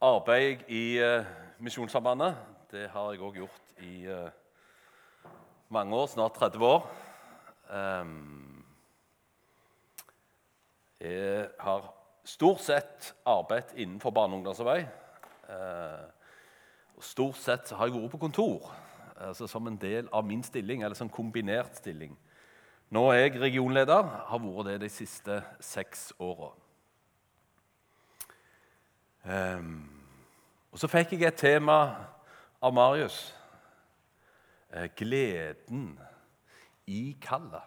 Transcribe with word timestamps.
arbeider 0.00 0.48
jeg 0.48 0.64
i 0.68 0.84
uh, 1.04 1.24
Misjonssambandet. 1.60 2.36
Det 2.70 2.88
har 2.90 3.12
jeg 3.12 3.20
òg 3.20 3.40
gjort 3.42 3.72
i 3.84 4.06
uh, 4.08 4.28
mange 5.68 5.96
år, 5.96 6.06
snart 6.06 6.38
30 6.40 6.64
år. 6.64 6.86
Um, 7.70 8.64
jeg 11.00 11.48
har 11.60 11.90
stort 12.24 12.60
sett 12.60 13.14
arbeidet 13.26 13.76
innenfor 13.76 14.10
barne- 14.10 14.34
og 14.34 14.40
ungdomsarbeid. 14.40 14.86
Uh, 15.48 16.08
stort 17.00 17.36
sett 17.36 17.70
har 17.70 17.88
jeg 17.88 17.96
vært 18.00 18.14
på 18.14 18.24
kontor 18.28 18.70
altså 19.20 19.46
som 19.50 19.66
en 19.68 19.76
del 19.76 20.08
av 20.12 20.24
min 20.24 20.42
stilling, 20.42 20.82
eller 20.82 20.96
som 20.96 21.10
kombinert 21.12 21.76
stilling. 21.76 22.16
Nå 22.90 23.04
er 23.12 23.26
jeg 23.26 23.40
regionleder, 23.40 24.08
har 24.30 24.42
vært 24.42 24.70
det 24.70 24.78
de 24.86 24.88
siste 24.92 25.42
seks 25.60 26.10
åra. 26.18 26.54
Um, 29.24 29.90
og 30.72 30.78
så 30.78 30.88
fikk 30.88 31.12
jeg 31.12 31.28
et 31.28 31.40
tema 31.40 31.76
av 32.62 32.72
Marius. 32.74 33.18
Eh, 34.70 34.86
gleden 34.96 35.98
i 36.86 37.16
kallet. 37.22 37.62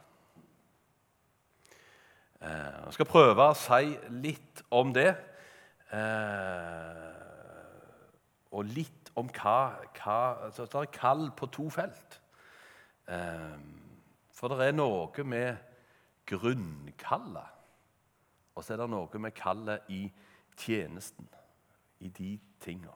Eh, 2.41 2.85
jeg 2.85 2.93
skal 2.95 3.09
prøve 3.09 3.49
å 3.49 3.57
si 3.59 3.91
litt 4.23 4.63
om 4.71 4.93
det. 4.95 5.09
Eh, 5.91 7.11
og 8.55 8.71
litt 8.71 9.11
om 9.19 9.27
hva, 9.35 9.57
hva 9.97 10.17
altså, 10.47 10.65
Det 10.65 10.79
er 10.79 10.95
kall 10.95 11.27
på 11.35 11.51
to 11.51 11.67
felt. 11.69 12.19
Ehm, 13.11 13.83
for 14.31 14.47
det 14.47 14.69
er 14.69 14.75
noe 14.77 15.23
med 15.27 15.57
grunnkallet, 16.25 17.49
og 18.55 18.63
så 18.63 18.73
er 18.73 18.77
det 18.83 18.89
noe 18.89 19.19
med 19.19 19.35
kallet 19.35 19.89
i 19.91 20.05
tjenesten 20.55 21.27
i 22.03 22.09
de 22.11 22.39
tinga. 22.59 22.91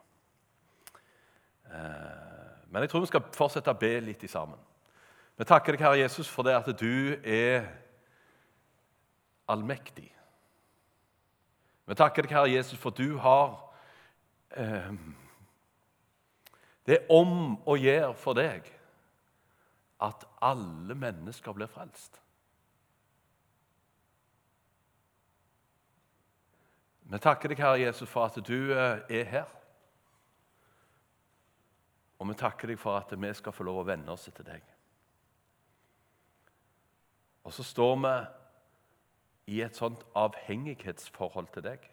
Eh, 1.71 2.67
men 2.69 2.83
jeg 2.83 2.89
tror 2.91 3.03
vi 3.03 3.11
skal 3.11 3.29
fortsette 3.35 3.71
å 3.71 3.79
be 3.79 3.93
litt 4.03 4.23
i 4.23 4.31
sammen. 4.31 4.59
Vi 5.37 5.45
takker 5.45 5.75
deg, 5.75 5.83
Herre 5.85 6.01
Jesus, 6.01 6.27
for 6.27 6.47
det 6.47 6.55
at 6.57 6.69
du 6.79 7.15
er 7.23 7.67
allmektig. 9.47 10.09
Vi 11.87 11.95
takker 11.95 12.25
deg, 12.25 12.35
Herre 12.35 12.51
Jesus, 12.51 12.79
for 12.79 12.95
du 12.95 13.17
har 13.23 13.55
eh, 14.57 14.91
Det 16.87 16.95
er 16.95 17.11
om 17.11 17.57
å 17.67 17.75
gjøre 17.75 18.13
for 18.15 18.37
deg 18.37 18.67
at 20.03 20.23
alle 20.41 20.95
mennesker 20.95 21.55
blir 21.55 21.67
frelst. 21.67 22.19
Vi 27.07 27.19
takker 27.23 27.53
deg, 27.53 27.61
Herre 27.63 27.79
Jesus, 27.79 28.09
for 28.11 28.27
at 28.27 28.35
du 28.43 28.73
eh, 28.75 29.03
er 29.19 29.29
her. 29.31 29.51
Og 32.19 32.27
vi 32.27 32.35
takker 32.35 32.71
deg 32.71 32.79
for 32.81 32.97
at 32.99 33.13
vi 33.15 33.29
skal 33.37 33.55
få 33.55 33.63
lov 33.67 33.83
å 33.83 33.87
venne 33.87 34.11
oss 34.11 34.27
til 34.27 34.47
deg. 34.47 34.65
Og 37.47 37.53
så 37.55 37.63
står 37.63 37.95
vi 38.03 38.13
i 39.55 39.61
et 39.63 39.77
sånt 39.77 40.03
avhengighetsforhold 40.19 41.47
til 41.55 41.63
deg. 41.69 41.85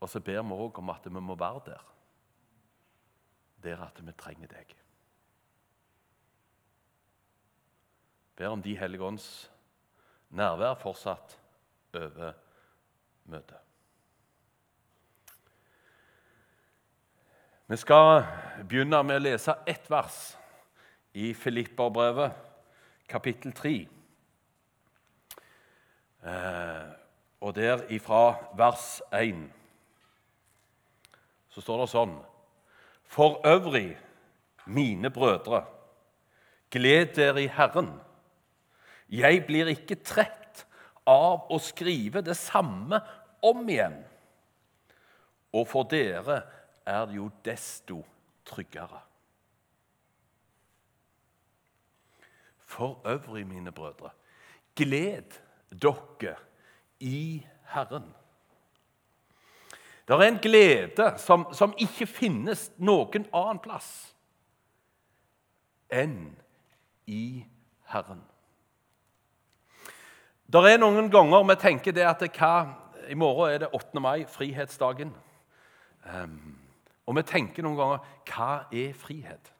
Og 0.00 0.08
så 0.08 0.22
ber 0.24 0.40
vi 0.40 0.56
òg 0.56 0.80
om 0.80 0.92
at 0.94 1.04
vi 1.10 1.20
må 1.20 1.36
være 1.36 1.64
der. 1.66 1.88
Der 3.60 3.82
at 3.84 4.00
vi 4.00 4.16
trenger 4.16 4.48
deg. 4.48 4.72
Ber 8.40 8.54
om 8.54 8.62
De 8.64 8.78
hellige 8.78 9.04
ånds 9.04 9.26
nærvær 10.32 10.78
fortsatt 10.80 11.36
over 11.92 12.38
møtet. 13.30 13.58
Vi 17.70 17.76
skal 17.78 18.24
begynne 18.66 18.98
med 19.06 19.20
å 19.20 19.22
lese 19.22 19.54
ett 19.70 19.84
vers 19.90 20.16
i 21.14 21.30
Filipperbrevet, 21.38 22.34
kapittel 23.10 23.54
3. 23.54 23.74
Eh, 26.26 26.88
og 27.40 27.54
der 27.54 27.84
ifra 27.94 28.34
vers 28.58 28.98
1 29.14 29.46
så 31.50 31.62
står 31.62 31.80
det 31.80 31.88
sånn 31.94 32.18
For 33.10 33.40
øvrig, 33.46 33.94
mine 34.66 35.10
brødre, 35.10 35.62
gled 36.70 37.14
dere 37.16 37.42
i 37.42 37.48
Herren. 37.50 37.94
Jeg 39.10 39.44
blir 39.46 39.70
ikke 39.72 40.02
trett 40.02 40.66
av 41.10 41.48
å 41.50 41.58
skrive 41.62 42.22
det 42.22 42.36
samme 42.38 43.00
om 43.42 43.68
igjen. 43.68 43.96
Og 45.52 45.66
for 45.68 45.88
dere 45.90 46.42
er 46.86 47.06
det 47.06 47.16
jo 47.16 47.30
desto 47.44 48.02
tryggere. 48.46 49.00
For 52.70 53.00
øvrig, 53.04 53.46
mine 53.46 53.72
brødre, 53.72 54.10
gled 54.76 55.38
dere 55.70 56.36
i 57.00 57.46
Herren. 57.74 58.14
Det 60.08 60.16
er 60.16 60.22
en 60.22 60.38
glede 60.42 61.18
som, 61.18 61.46
som 61.54 61.74
ikke 61.78 62.06
finnes 62.06 62.70
noen 62.78 63.26
annen 63.30 63.60
plass 63.62 63.90
enn 65.90 66.32
i 67.06 67.44
Herren. 67.90 68.22
Det 70.50 70.62
er 70.66 70.80
noen 70.82 71.10
ganger 71.10 71.46
vi 71.46 71.56
tenker 71.62 71.94
det 71.94 72.06
at 72.06 72.24
hva, 72.26 72.54
i 73.10 73.14
morgen 73.14 73.54
er 73.54 73.58
det 73.58 73.68
8. 73.72 74.00
mai, 74.00 74.24
frihetsdagen. 74.24 75.16
Um, 76.22 76.58
og 77.06 77.16
vi 77.16 77.22
tenker 77.26 77.64
noen 77.66 77.78
ganger 77.78 78.04
hva 78.30 78.50
er 78.70 78.92
frihet? 78.94 79.50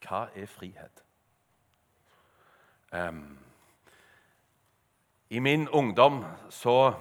Hva 0.00 0.22
er 0.34 0.46
frihet? 0.48 1.02
Um, 2.92 3.38
I 5.30 5.38
min 5.44 5.68
ungdom 5.68 6.22
så, 6.50 6.92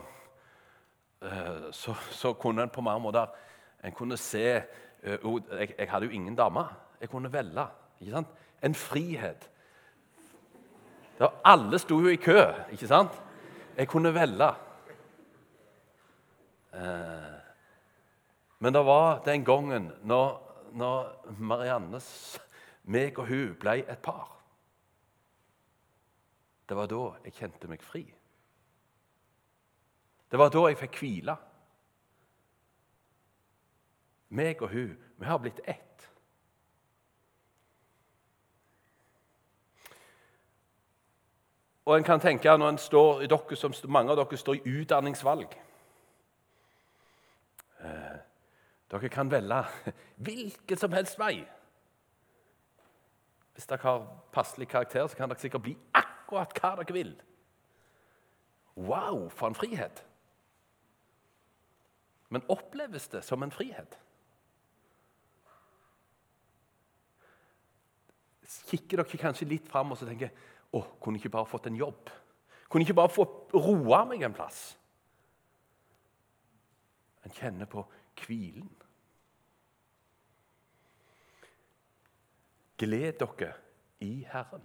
uh, 1.21 1.69
så, 1.71 1.95
så, 2.11 2.33
kunne 2.33 2.67
en 2.67 2.69
på 2.69 2.81
mange 2.81 2.99
måter 2.99 3.31
en 3.83 3.95
kunne 3.95 4.17
se 4.17 4.61
uh, 5.03 5.41
jeg, 5.59 5.73
jeg, 5.77 5.91
hadde 5.91 6.05
jo 6.05 6.11
ingen 6.11 6.35
dame. 6.35 6.65
Jeg 7.01 7.09
kunne 7.09 7.33
velge. 7.33 7.67
En 8.63 8.75
frihet. 8.75 9.49
Der 11.19 11.39
alle 11.45 11.79
sto 11.79 12.01
jo 12.01 12.07
i 12.07 12.19
kø, 12.19 12.41
ikke 12.71 12.87
sant? 12.87 13.23
Jeg 13.77 13.87
kunne 13.87 14.13
velge. 14.13 14.47
Eh, 16.73 17.35
men 18.57 18.73
det 18.73 18.85
var 18.85 19.21
den 19.25 19.45
gangen 19.45 19.91
når, 20.01 20.39
når 20.73 21.35
Mariannes, 21.37 22.07
meg 22.83 23.19
og 23.21 23.29
hun 23.29 23.53
ble 23.61 23.83
et 23.85 24.01
par. 24.01 24.33
Det 26.67 26.75
var 26.75 26.89
da 26.89 27.03
jeg 27.23 27.37
kjente 27.37 27.69
meg 27.69 27.85
fri. 27.85 28.03
Det 30.27 30.39
var 30.41 30.49
da 30.51 30.65
jeg 30.67 30.79
fikk 30.81 30.97
hvile. 31.03 31.37
Meg 34.29 34.61
og 34.65 34.73
hun, 34.73 34.97
vi 35.21 35.29
har 35.29 35.37
blitt 35.39 35.61
ett. 35.63 35.86
Og 41.87 41.97
en 41.97 42.03
kan 42.03 42.19
tenke 42.19 42.51
når 42.57 42.69
en 42.69 42.77
står, 42.77 43.21
dere 43.31 43.55
som, 43.55 43.73
Mange 43.87 44.11
av 44.11 44.17
dere 44.19 44.37
står 44.37 44.57
i 44.59 44.71
utdanningsvalg. 44.81 45.53
Eh, 47.79 48.17
dere 48.91 49.09
kan 49.09 49.31
velge 49.31 49.61
hvilken 50.27 50.81
som 50.81 50.91
helst 50.91 51.15
vei. 51.19 51.45
Hvis 53.55 53.69
dere 53.71 53.79
har 53.85 54.03
passelig 54.35 54.67
karakter, 54.67 55.07
så 55.07 55.15
kan 55.15 55.31
dere 55.31 55.39
sikkert 55.39 55.63
bli 55.63 55.77
akkurat 55.95 56.59
hva 56.59 56.73
dere 56.81 56.97
vil. 56.97 57.15
Wow, 58.75 59.29
for 59.29 59.47
en 59.47 59.55
frihet! 59.55 60.03
Men 62.29 62.43
oppleves 62.51 63.07
det 63.07 63.23
som 63.23 63.43
en 63.43 63.51
frihet? 63.51 63.95
Kikker 68.47 69.01
dere 69.01 69.19
kanskje 69.19 69.49
litt 69.49 69.67
fram 69.67 69.91
og 69.91 69.99
så 69.99 70.07
tenker 70.07 70.31
å, 70.71 70.81
kunne 71.03 71.19
ikke 71.19 71.33
bare 71.33 71.49
fått 71.49 71.67
en 71.69 71.79
jobb? 71.79 72.11
Kunne 72.67 72.83
ikke 72.83 72.97
bare 72.97 73.11
få 73.13 73.25
roa 73.55 74.03
meg 74.07 74.23
en 74.27 74.35
plass? 74.35 74.61
En 77.27 77.35
kjenner 77.35 77.67
på 77.67 77.83
hvilen. 78.23 78.69
Gled 82.77 83.19
dere 83.19 83.53
i 84.05 84.11
Herren. 84.29 84.63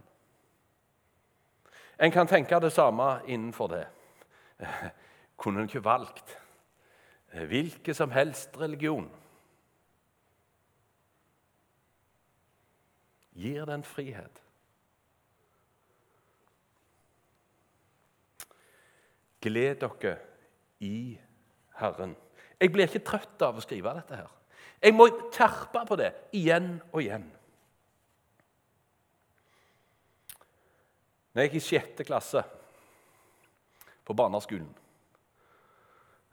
En 2.03 2.13
kan 2.13 2.27
tenke 2.27 2.59
det 2.61 2.73
samme 2.75 3.23
innenfor 3.27 3.71
det. 3.73 3.85
Kunne 5.41 5.63
en 5.63 5.71
ikke 5.71 5.85
valgt 5.85 6.37
hvilken 7.33 7.95
som 7.95 8.11
helst 8.13 8.59
religion? 8.61 9.09
Gir 13.43 13.67
den 13.67 13.83
frihet? 13.83 14.43
Gled 19.43 19.81
dere 19.83 20.19
i 20.81 21.19
Herren. 21.81 22.15
Jeg 22.61 22.71
blir 22.71 22.87
ikke 22.87 23.03
trøtt 23.03 23.43
av 23.43 23.59
å 23.59 23.65
skrive 23.65 23.97
dette 23.99 24.21
her. 24.21 24.31
Jeg 24.83 24.95
må 24.95 25.09
terpe 25.35 25.83
på 25.89 25.99
det 25.99 26.13
igjen 26.39 26.77
og 26.93 27.03
igjen. 27.03 27.25
Når 31.33 31.43
jeg 31.43 31.51
gikk 31.51 31.59
i 31.59 31.65
sjette 31.65 32.07
klasse 32.07 32.43
på 34.05 34.15
barneskolen 34.15 34.69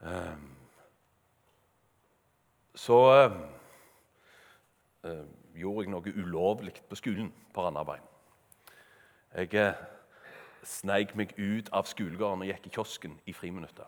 ehm, 0.04 0.48
Så 2.76 2.98
ehm, 5.08 5.30
gjorde 5.60 5.86
jeg 5.86 5.94
noe 5.94 6.14
ulovlig 6.16 6.74
på 6.90 6.98
skolen 7.00 7.32
på 7.54 7.64
Randaberg. 7.66 8.04
Jeg 9.36 9.54
eh, 9.60 9.82
sneik 10.66 11.16
meg 11.20 11.36
ut 11.38 11.70
av 11.76 11.88
skolegården 11.90 12.44
og 12.46 12.50
gikk 12.50 12.68
i 12.68 12.74
kiosken 12.74 13.18
i 13.30 13.36
friminuttet. 13.36 13.88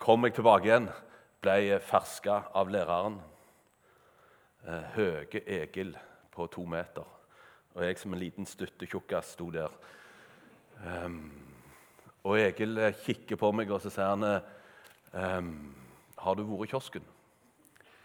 Kom 0.00 0.24
jeg 0.26 0.36
tilbake 0.36 0.68
igjen, 0.68 0.88
ble 1.44 1.78
ferska 1.84 2.42
av 2.56 2.70
læreren. 2.72 3.18
Eh, 4.66 4.88
Høge 4.96 5.42
Egil 5.46 5.94
på 6.34 6.48
to 6.52 6.64
meter. 6.68 7.04
Og 7.76 7.84
jeg 7.84 7.98
som 8.00 8.14
en 8.14 8.20
liten 8.20 8.48
stuttetjukkas 8.48 9.34
sto 9.36 9.50
der. 9.52 9.72
Um, 10.80 11.30
og 12.24 12.40
Egil 12.40 12.78
eh, 12.80 12.96
kikker 13.04 13.38
på 13.40 13.52
meg 13.56 13.70
og 13.72 13.80
så 13.84 13.92
sier 13.92 14.12
han, 14.12 14.42
um, 15.12 15.74
'Har 16.16 16.34
du 16.34 16.42
vært 16.42 16.68
i 16.68 16.70
kiosken?' 16.72 17.12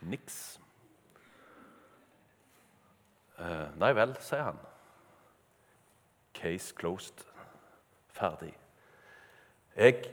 Niks. 0.02 0.60
Uh, 3.42 3.78
'Nei 3.78 3.96
vel', 3.98 4.16
sier 4.22 4.44
han. 4.44 4.60
Case 6.34 6.76
closed. 6.78 7.26
Ferdig. 8.14 8.54
Jeg 9.76 10.04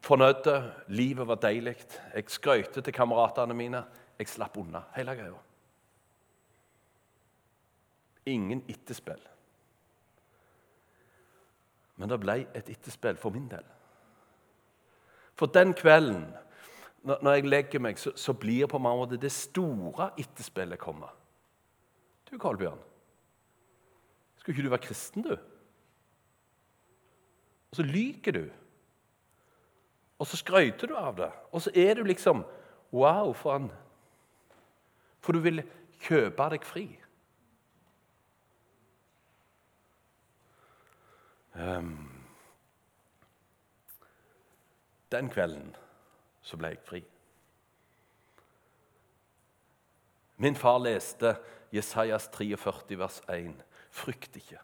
fornøyde. 0.00 0.74
Livet 0.88 1.28
var 1.28 1.34
deilig. 1.34 1.76
Jeg 2.14 2.24
skrøyte 2.26 2.80
til 2.80 2.92
kameratene 2.92 3.54
mine. 3.54 3.84
Jeg 4.18 4.28
slapp 4.28 4.56
unna 4.56 4.82
hele 4.96 5.14
greia. 5.14 5.42
Ingen 8.26 8.64
etterspill. 8.68 9.20
Men 11.96 12.08
det 12.08 12.20
ble 12.20 12.40
et 12.54 12.68
etterspill 12.70 13.16
for 13.16 13.34
min 13.34 13.48
del. 13.50 13.64
For 15.38 15.46
den 15.46 15.74
kvelden, 15.74 16.26
når 17.04 17.32
jeg 17.32 17.46
legger 17.46 17.82
meg, 17.82 17.98
så, 17.98 18.12
så 18.16 18.32
blir 18.32 18.66
på 18.66 18.78
mange 18.78 19.04
måter 19.04 19.20
det 19.20 19.32
store 19.32 20.10
etterspillet 20.18 20.78
komme. 20.78 21.06
Du, 22.30 22.38
Karlbjørn, 22.38 22.80
skulle 24.36 24.56
ikke 24.56 24.66
du 24.66 24.70
være 24.70 24.84
kristen, 24.84 25.22
du? 25.24 25.36
Og 27.70 27.76
så 27.76 27.82
lyker 27.82 28.32
du. 28.32 28.44
Og 30.18 30.26
så 30.26 30.36
skryter 30.36 30.86
du 30.86 30.96
av 30.96 31.16
det. 31.16 31.30
Og 31.52 31.62
så 31.62 31.72
er 31.74 31.94
du 31.94 32.02
liksom 32.02 32.44
Wow, 32.92 33.32
for 33.32 33.52
han 33.52 33.70
For 35.20 35.32
du 35.32 35.42
vil 35.44 35.62
kjøpe 36.00 36.46
deg 36.54 36.64
fri. 36.64 36.86
Um, 41.58 42.08
den 45.12 45.28
kvelden 45.28 45.74
så 46.42 46.56
ble 46.56 46.70
jeg 46.72 46.84
fri. 46.86 47.00
Min 50.38 50.56
far 50.56 50.78
leste 50.78 51.34
Jesajas 51.72 52.28
43, 52.34 52.98
vers 52.98 53.20
1. 53.28 53.54
Frykt 53.90 54.36
ikke. 54.36 54.60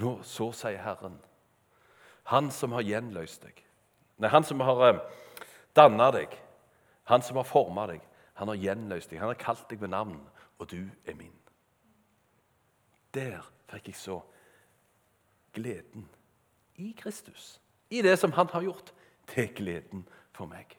Nå, 0.00 0.16
så 0.26 0.50
sier 0.56 0.82
Herren, 0.82 1.20
Han 2.24 2.50
som 2.50 2.72
har 2.72 2.82
gjenløst 2.82 3.42
deg, 3.44 3.58
nei, 4.18 4.30
Han 4.32 4.44
som 4.44 4.60
har 4.64 4.80
eh, 4.88 5.00
danna 5.76 6.10
deg, 6.10 6.32
Han 7.04 7.22
som 7.22 7.36
har 7.36 7.44
forma 7.44 7.86
deg, 7.90 8.00
han 8.34 8.50
har 8.50 8.58
gjenløst 8.58 9.12
deg, 9.12 9.20
han 9.20 9.30
har 9.30 9.38
kalt 9.38 9.68
deg 9.70 9.82
ved 9.82 9.92
navn, 9.92 10.18
og 10.58 10.70
du 10.70 10.80
er 11.06 11.14
min. 11.14 11.34
Der 13.14 13.44
fikk 13.70 13.92
jeg 13.92 13.98
så 14.00 14.16
gleden 15.54 16.08
i 16.82 16.90
Kristus. 16.98 17.60
I 17.90 18.02
det 18.02 18.16
som 18.18 18.32
han 18.34 18.50
har 18.50 18.64
gjort. 18.66 18.90
Er 19.36 19.52
gleden 19.56 20.02
for 20.34 20.50
meg. 20.50 20.74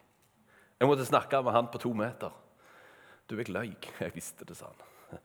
Jeg 0.79 0.87
måtte 0.87 1.05
snakke 1.07 1.39
med 1.41 1.55
han 1.55 1.69
på 1.71 1.79
to 1.81 1.93
meter. 1.95 2.33
Du, 3.29 3.37
jeg 3.37 3.49
løy. 3.49 3.73
Jeg 3.99 4.13
visste 4.15 4.45
det, 4.45 4.57
sa 4.57 4.69
han. 4.69 5.21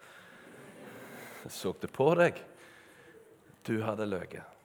Jeg 1.45 1.53
så 1.53 1.75
det 1.81 1.91
på 1.93 2.07
deg. 2.17 2.41
Du 3.67 3.81
hadde 3.85 4.09
løyet. 4.09 4.57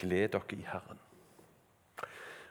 Gled 0.00 0.34
dere 0.34 0.58
i 0.58 0.66
Herren. 0.68 1.00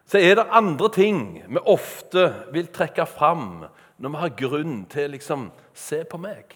Så 0.10 0.20
er 0.20 0.36
det 0.36 0.50
andre 0.52 0.90
ting 0.94 1.22
vi 1.48 1.62
ofte 1.70 2.26
vil 2.54 2.68
trekke 2.74 3.06
fram 3.08 3.64
når 4.02 4.10
vi 4.10 4.22
har 4.24 4.36
grunn 4.42 4.76
til 4.92 5.14
liksom 5.14 5.52
Se 5.74 6.04
på 6.06 6.20
meg. 6.22 6.52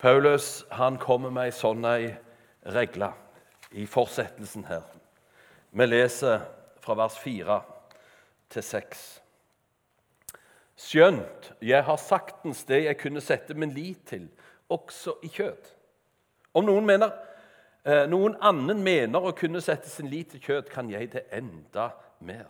Paulus 0.00 0.64
han 0.72 0.96
kommer 0.96 1.32
med 1.32 1.50
ei 1.50 1.52
sånn 1.52 1.84
regle 1.84 3.10
i 3.76 3.84
fortsettelsen 3.84 4.64
her. 4.70 4.86
Vi 5.76 5.86
leser 5.86 6.46
fra 6.80 6.96
vers 6.96 7.18
4 7.20 7.58
til 8.50 8.64
6. 8.66 9.08
Skjønt 10.80 11.50
jeg 11.62 11.84
har 11.84 12.00
saktens 12.00 12.62
det 12.68 12.84
jeg 12.86 12.98
kunne 13.00 13.22
sette 13.22 13.54
min 13.54 13.72
lit 13.74 14.00
til, 14.08 14.28
også 14.70 15.18
i 15.26 15.30
kjøtt. 15.32 15.74
Om 16.56 16.66
noen, 16.66 16.86
mener, 16.86 17.12
eh, 17.84 18.06
noen 18.10 18.36
annen 18.40 18.82
mener 18.82 19.22
å 19.22 19.34
kunne 19.36 19.60
sette 19.62 19.90
sin 19.90 20.08
lit 20.10 20.32
til 20.32 20.40
kjøtt, 20.40 20.70
kan 20.72 20.90
jeg 20.90 21.12
det 21.12 21.26
enda 21.36 21.90
mer. 22.20 22.48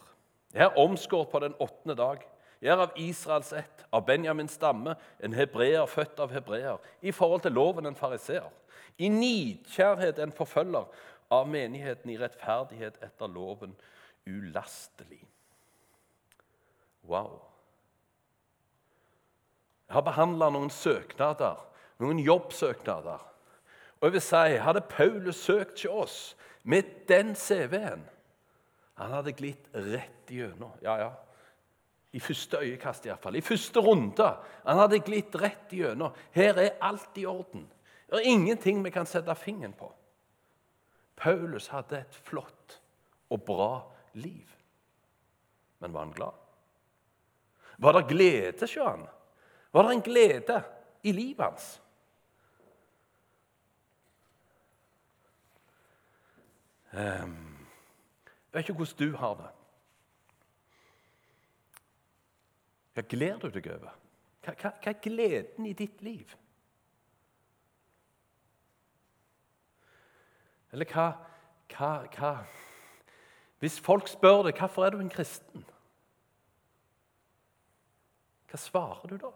Jeg 0.54 0.66
er 0.66 0.78
omskåret 0.78 1.30
på 1.30 1.40
den 1.42 1.54
åttende 1.58 1.96
dag. 1.96 2.22
Jeg 2.60 2.72
er 2.74 2.82
av 2.84 2.96
Israels 3.00 3.52
ett, 3.56 3.84
av 3.92 4.04
Benjamins 4.06 4.52
stamme, 4.58 4.96
en 5.20 5.34
hebreer 5.34 5.86
født 5.88 6.20
av 6.20 6.32
hebreer. 6.32 6.78
I 7.02 7.12
forhold 7.12 7.42
til 7.46 7.56
loven 7.56 7.86
en 7.86 7.96
fariseer. 7.96 8.50
I 8.98 9.08
nidkjærhet 9.08 10.18
en 10.18 10.32
forfølger. 10.32 10.86
Av 11.30 11.48
menigheten 11.48 12.10
i 12.10 12.18
rettferdighet 12.18 12.98
etter 13.06 13.30
loven 13.30 13.76
ulastelig. 14.26 15.22
Wow. 17.08 17.40
Jeg 19.88 19.94
har 19.94 20.06
behandla 20.06 20.50
noen 20.54 20.70
søknader, 20.70 21.58
noen 21.98 22.20
jobbsøknader. 22.22 23.24
Og 24.00 24.06
jeg 24.06 24.12
vil 24.16 24.22
si, 24.24 24.60
Hadde 24.62 24.84
Paulus 24.88 25.40
søkt 25.42 25.80
til 25.82 25.90
oss 25.90 26.36
med 26.62 26.88
den 27.08 27.34
CV-en 27.34 28.04
Han 29.00 29.12
hadde 29.16 29.32
glitt 29.32 29.68
rett 29.74 30.30
igjennom. 30.30 30.72
Ja, 30.84 30.98
ja, 31.00 31.10
i 32.12 32.20
første 32.20 32.58
øyekast, 32.58 33.06
iallfall. 33.06 33.36
I 33.36 33.40
første 33.40 33.80
runde. 33.80 34.28
Han 34.66 34.78
hadde 34.78 34.98
glidd 35.00 35.36
rett 35.38 35.72
igjennom. 35.72 36.14
Her 36.34 36.58
er 36.58 36.78
alt 36.82 37.18
i 37.18 37.26
orden. 37.26 37.68
Det 38.10 38.18
er 38.18 38.32
ingenting 38.32 38.82
vi 38.84 38.90
kan 38.90 39.06
sette 39.06 39.34
fingeren 39.38 39.74
på. 39.78 39.92
Paulus 41.16 41.68
hadde 41.70 42.00
et 42.00 42.20
flott 42.26 42.80
og 43.30 43.44
bra 43.46 43.72
liv. 44.18 44.48
Men 45.78 45.94
var 45.94 46.06
han 46.08 46.16
glad? 46.16 46.39
Var 47.80 47.92
det 47.92 48.08
glede 48.08 48.60
hos 48.60 48.74
han? 48.74 49.06
Var 49.72 49.82
det 49.82 49.92
en 49.94 50.02
glede 50.02 50.62
i 51.02 51.12
livet 51.12 51.44
hans? 51.44 51.82
Um, 56.92 57.68
jeg 58.52 58.52
vet 58.52 58.68
ikke 58.68 58.72
hvordan 58.72 58.98
du 58.98 59.16
har 59.16 59.34
det. 59.38 59.48
Hva 62.94 63.02
gleder 63.08 63.38
du 63.38 63.48
deg 63.54 63.72
over? 63.72 63.96
Hva, 64.44 64.54
hva, 64.58 64.72
hva 64.82 64.90
er 64.90 65.02
gleden 65.04 65.66
i 65.70 65.72
ditt 65.78 66.02
liv? 66.02 66.34
Eller 70.72 70.90
hva, 70.90 71.12
hva 71.70 72.34
Hvis 73.58 73.80
folk 73.80 74.08
spør 74.08 74.42
deg 74.48 74.58
hvorfor 74.58 74.84
er 74.84 74.90
du 74.90 75.00
en 75.00 75.12
kristen, 75.12 75.64
hva 78.50 78.58
svarer 78.58 79.12
du 79.12 79.16
da? 79.22 79.30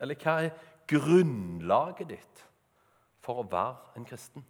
Eller 0.00 0.18
hva 0.20 0.36
er 0.44 0.54
grunnlaget 0.88 2.10
ditt 2.12 2.44
for 3.24 3.42
å 3.42 3.48
være 3.50 3.96
en 3.98 4.06
kristen? 4.08 4.44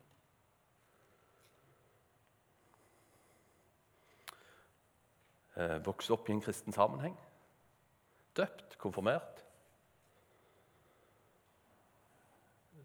Vokse 5.87 6.13
opp 6.13 6.29
i 6.29 6.35
en 6.35 6.43
kristen 6.45 6.75
sammenheng. 6.77 7.17
Døpt, 8.37 8.77
konfirmert. 8.79 9.41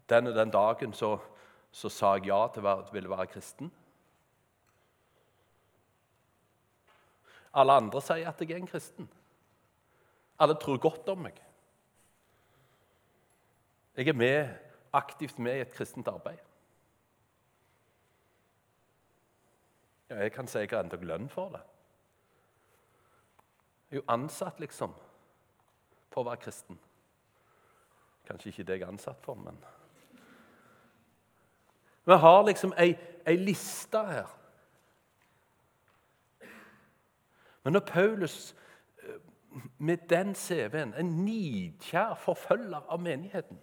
Den 0.08 0.30
og 0.30 0.34
den 0.34 0.50
dagen 0.50 0.94
så, 0.96 1.18
så 1.70 1.90
sa 1.92 2.14
jeg 2.16 2.30
ja 2.30 2.40
til 2.54 2.66
å 2.66 2.78
ville 2.94 3.12
være 3.12 3.28
kristen. 3.34 3.70
Alle 7.54 7.72
andre 7.72 8.00
sier 8.00 8.28
at 8.28 8.40
jeg 8.40 8.50
er 8.50 8.62
en 8.62 8.70
kristen. 8.70 9.08
Alle 10.40 10.54
tror 10.60 10.80
godt 10.80 11.08
om 11.12 11.18
meg. 11.26 11.36
Jeg 13.96 14.08
er 14.08 14.16
med 14.16 14.48
aktivt 14.92 15.38
med 15.38 15.56
i 15.56 15.60
et 15.60 15.74
kristent 15.74 16.08
arbeid? 16.08 16.38
Ja, 20.10 20.22
jeg 20.22 20.32
kan 20.32 20.48
si 20.48 20.58
jeg 20.58 20.68
har 20.72 20.84
endog 20.84 21.04
lønn 21.04 21.28
for 21.28 21.48
det. 21.48 21.60
Jeg 23.90 23.96
er 23.96 24.00
jo 24.00 24.08
ansatt, 24.12 24.60
liksom, 24.60 24.92
for 26.12 26.22
å 26.22 26.30
være 26.30 26.40
kristen. 26.44 26.78
Kanskje 28.28 28.52
ikke 28.52 28.66
det 28.68 28.78
jeg 28.78 28.86
er 28.86 28.92
ansatt 28.92 29.24
for, 29.24 29.34
men 29.36 29.58
Vi 32.04 32.16
har 32.18 32.42
liksom 32.42 32.72
ei, 32.76 32.96
ei 33.26 33.36
liste 33.36 33.98
her. 34.06 34.30
Men 37.64 37.72
når 37.72 37.80
Paulus 37.80 38.54
eh, 39.02 39.20
med 39.78 39.96
den 40.10 40.34
CV-en, 40.34 40.94
en 40.94 41.12
nidkjær 41.24 42.14
forfølger 42.14 42.80
av 42.88 43.00
menigheten 43.00 43.58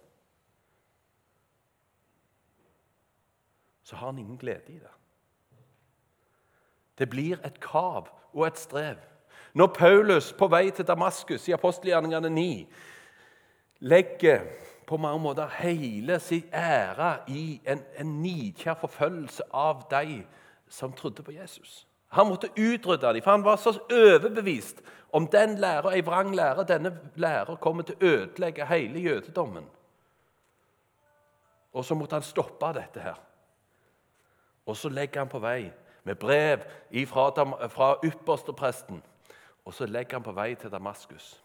Så 3.90 3.96
har 3.96 4.06
han 4.06 4.20
ingen 4.20 4.38
glede 4.38 4.62
i 4.68 4.80
det. 4.80 4.92
Det 6.98 7.10
blir 7.10 7.40
et 7.46 7.60
krav 7.60 8.08
og 8.34 8.48
et 8.48 8.58
strev. 8.58 8.96
Når 9.54 9.68
Paulus 9.68 10.34
på 10.34 10.48
vei 10.48 10.70
til 10.70 10.86
Damaskus 10.86 11.48
i 11.48 11.56
apostelgjerningene 11.58 12.30
9 12.30 12.68
legger 13.80 14.46
på 14.88 14.98
mange 14.98 15.24
måter 15.24 15.50
hele 15.58 16.20
sin 16.20 16.44
ære 16.54 17.18
i 17.28 17.62
en, 17.66 17.82
en 17.98 18.22
nidkjær 18.22 18.78
forfølgelse 18.78 19.44
av 19.54 19.88
de 19.90 20.22
som 20.70 20.94
trodde 20.94 21.24
på 21.24 21.32
Jesus. 21.32 21.88
Han 22.10 22.28
måtte 22.28 22.50
utrydde 22.58 23.14
dem, 23.14 23.24
for 23.24 23.32
han 23.32 23.44
var 23.44 23.56
så 23.56 23.76
overbevist 23.92 24.82
om 25.12 25.28
den 25.28 25.58
lærer, 25.58 25.92
ei 25.94 26.06
vrang 26.06 26.36
lærer, 26.36 26.64
Denne 26.64 26.92
lærer 27.16 27.56
kommer 27.56 27.84
til 27.84 27.96
å 27.96 28.06
ødelegge 28.06 28.66
hele 28.66 29.00
jødedommen. 29.00 29.66
Og 31.74 31.86
så 31.86 31.96
måtte 31.96 32.18
han 32.18 32.26
stoppe 32.26 32.74
dette 32.74 33.00
her. 33.00 33.20
Og 34.66 34.78
så 34.78 34.90
legger 34.90 35.22
han 35.22 35.30
på 35.30 35.42
vei 35.42 35.72
med 36.04 36.16
brev 36.16 36.66
fra, 37.10 37.30
fra 37.68 37.96
ypperstepresten. 38.06 39.04
Og 39.66 39.74
så 39.74 39.86
legger 39.86 40.18
han 40.18 40.26
på 40.26 40.34
vei 40.34 40.56
til 40.56 40.72
Damaskus. 40.72 41.44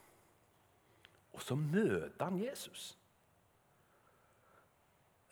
Og 1.32 1.42
så 1.42 1.54
møter 1.54 2.24
han 2.24 2.38
Jesus. 2.38 2.94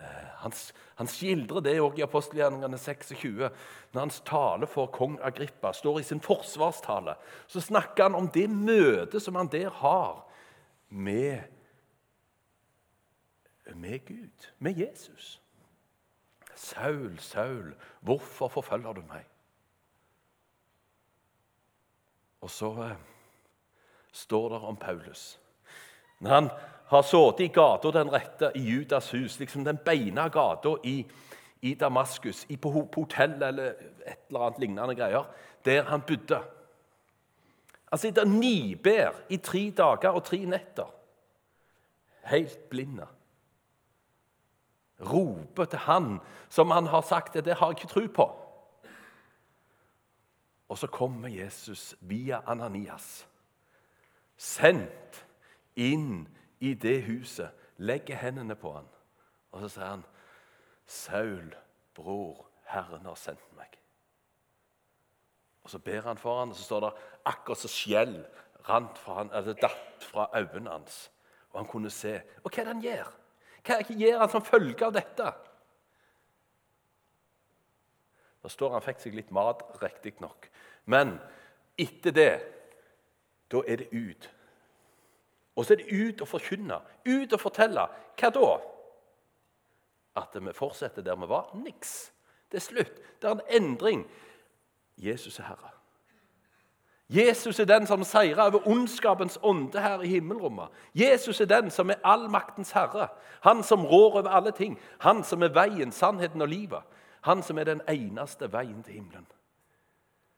Eh, 0.03 0.29
han, 0.43 0.53
han 0.99 1.11
skildrer 1.11 1.63
det 1.65 1.77
også 1.81 2.01
i 2.01 2.05
apostelgjerningene 2.07 2.79
26. 2.79 3.51
Når 3.93 4.01
hans 4.01 4.21
tale 4.27 4.67
for 4.71 4.91
kong 4.95 5.19
Agrippa 5.23 5.73
står 5.77 6.01
i 6.01 6.07
sin 6.07 6.23
forsvarstale, 6.25 7.15
så 7.47 7.63
snakker 7.63 8.09
han 8.09 8.19
om 8.19 8.31
det 8.35 8.49
møtet 8.51 9.23
som 9.23 9.39
han 9.39 9.51
der 9.53 9.71
har 9.83 10.25
med, 10.89 11.43
med 13.75 14.07
Gud, 14.07 14.51
med 14.59 14.79
Jesus. 14.79 15.39
Saul, 16.55 17.19
Saul, 17.19 17.75
hvorfor 18.01 18.49
forfølger 18.49 18.93
du 18.93 19.01
meg? 19.09 19.25
Og 22.43 22.51
så 22.51 22.73
eh, 22.83 22.99
står 24.13 24.49
det 24.49 24.61
om 24.67 24.77
Paulus. 24.77 25.39
Når 26.21 26.35
han 26.35 26.51
har 26.93 27.05
sittet 27.07 27.47
i 27.47 27.53
gata 27.53 27.91
den 27.95 28.11
rette 28.13 28.53
i 28.59 28.63
Judas 28.67 29.11
hus, 29.15 29.39
liksom 29.41 29.65
den 29.65 29.79
beina 29.85 30.29
gata 30.29 30.77
i, 30.85 31.01
i, 31.61 31.75
Damaskus, 31.75 32.45
i, 32.49 32.57
på, 32.57 32.73
på 32.93 33.05
hotell 33.07 33.43
eller 33.43 33.75
et 34.05 34.29
eller 34.29 34.47
annet 34.47 34.61
lignende 34.61 34.97
greier, 34.99 35.31
der 35.65 35.89
han 35.89 36.05
bodde. 36.07 36.43
Han 37.93 38.01
sitter 38.01 38.29
niber 38.29 39.19
i 39.29 39.37
tre 39.37 39.67
dager 39.77 40.17
og 40.17 40.25
tre 40.25 40.39
netter, 40.49 40.89
helt 42.31 42.69
blinde. 42.71 43.09
Roper 45.03 45.67
til 45.67 45.83
han 45.89 46.13
som 46.53 46.71
han 46.71 46.87
har 46.87 47.03
sagt 47.03 47.35
det, 47.35 47.45
det 47.45 47.57
har 47.59 47.73
jeg 47.73 47.81
ikke 47.81 47.93
tro 47.95 48.07
på. 48.15 48.29
Og 50.69 50.79
så 50.79 50.87
kommer 50.87 51.29
Jesus 51.29 51.95
via 52.01 52.41
Ananias, 52.47 53.27
sendt 54.37 55.25
inn 55.77 56.29
i 56.63 56.75
det 56.79 57.01
huset, 57.09 57.51
legger 57.83 58.21
hendene 58.23 58.55
på 58.55 58.71
han, 58.77 58.87
og 59.51 59.65
så 59.65 59.69
sier 59.69 59.87
han, 59.87 60.05
'Saul, 60.87 61.55
bror, 61.95 62.47
Herren 62.71 63.07
har 63.07 63.19
sendt 63.19 63.57
meg.' 63.57 63.79
Og 65.65 65.71
Så 65.71 65.79
ber 65.79 66.01
han 66.01 66.19
for 66.19 66.39
han, 66.39 66.51
og 66.51 66.57
så 66.57 66.63
står 66.63 66.81
det 66.81 66.93
akkurat 67.25 67.59
så 67.59 67.69
skjell 67.69 68.27
rant 68.69 68.99
fra 68.99 69.15
han, 69.15 69.31
eller 69.33 69.59
datt 69.59 70.05
fra 70.05 70.29
øynene 70.35 70.71
hans. 70.71 71.11
Og 71.53 71.61
han 71.61 71.69
kunne 71.69 71.91
se. 71.91 72.21
Og 72.45 72.51
hva 72.51 72.61
er 72.61 72.65
det 72.65 72.75
han 72.75 72.83
gjør? 72.83 73.11
Hva 73.63 73.79
gjør 73.89 74.19
han 74.19 74.31
som 74.31 74.45
følge 74.45 74.87
av 74.87 74.95
dette? 74.97 75.33
Da 78.43 78.51
står 78.51 78.73
han 78.73 78.83
fikk 78.83 79.01
seg 79.01 79.15
litt 79.15 79.31
mat, 79.31 79.63
riktignok. 79.83 80.49
Men 80.85 81.19
etter 81.79 82.11
det, 82.11 82.33
da 83.53 83.63
er 83.69 83.85
det 83.85 83.93
ut. 83.93 84.31
Og 85.57 85.65
så 85.65 85.75
er 85.75 85.83
det 85.83 85.93
ut 85.93 86.21
og 86.21 86.29
forkynne, 86.29 86.79
ut 87.09 87.33
og 87.33 87.41
fortelle. 87.41 87.87
Hva 88.21 88.31
da? 88.33 88.49
At 90.17 90.37
vi 90.37 90.53
fortsetter 90.57 91.03
der 91.03 91.17
vi 91.17 91.29
var? 91.29 91.53
Niks. 91.55 92.13
Det 92.53 92.61
er 92.61 92.67
slutt. 92.67 92.97
Det 93.23 93.29
er 93.29 93.37
en 93.37 93.63
endring. 93.63 94.07
Jesus 94.97 95.39
er 95.39 95.51
Herre. 95.53 95.73
Jesus 97.13 97.61
er 97.61 97.65
den 97.65 97.87
som 97.87 98.05
seirer 98.05 98.43
over 98.43 98.69
ondskapens 98.69 99.39
ånde 99.43 99.81
her 99.81 100.01
i 100.01 100.09
himmelrommet. 100.09 100.69
Jesus 100.95 101.41
er 101.41 101.45
den 101.45 101.71
som 101.71 101.91
er 101.91 102.01
allmaktens 102.05 102.71
herre. 102.71 103.09
Han 103.41 103.63
som 103.63 103.85
rår 103.87 104.19
over 104.19 104.31
alle 104.31 104.53
ting. 104.53 104.79
Han 104.99 105.25
som 105.25 105.43
er 105.43 105.53
veien, 105.53 105.93
sannheten 105.93 106.43
og 106.43 106.49
livet. 106.49 106.81
Han 107.21 107.43
som 107.43 107.59
er 107.59 107.65
den 107.65 107.83
eneste 107.89 108.53
veien 108.53 108.83
til 108.83 108.95
himmelen. 108.95 109.27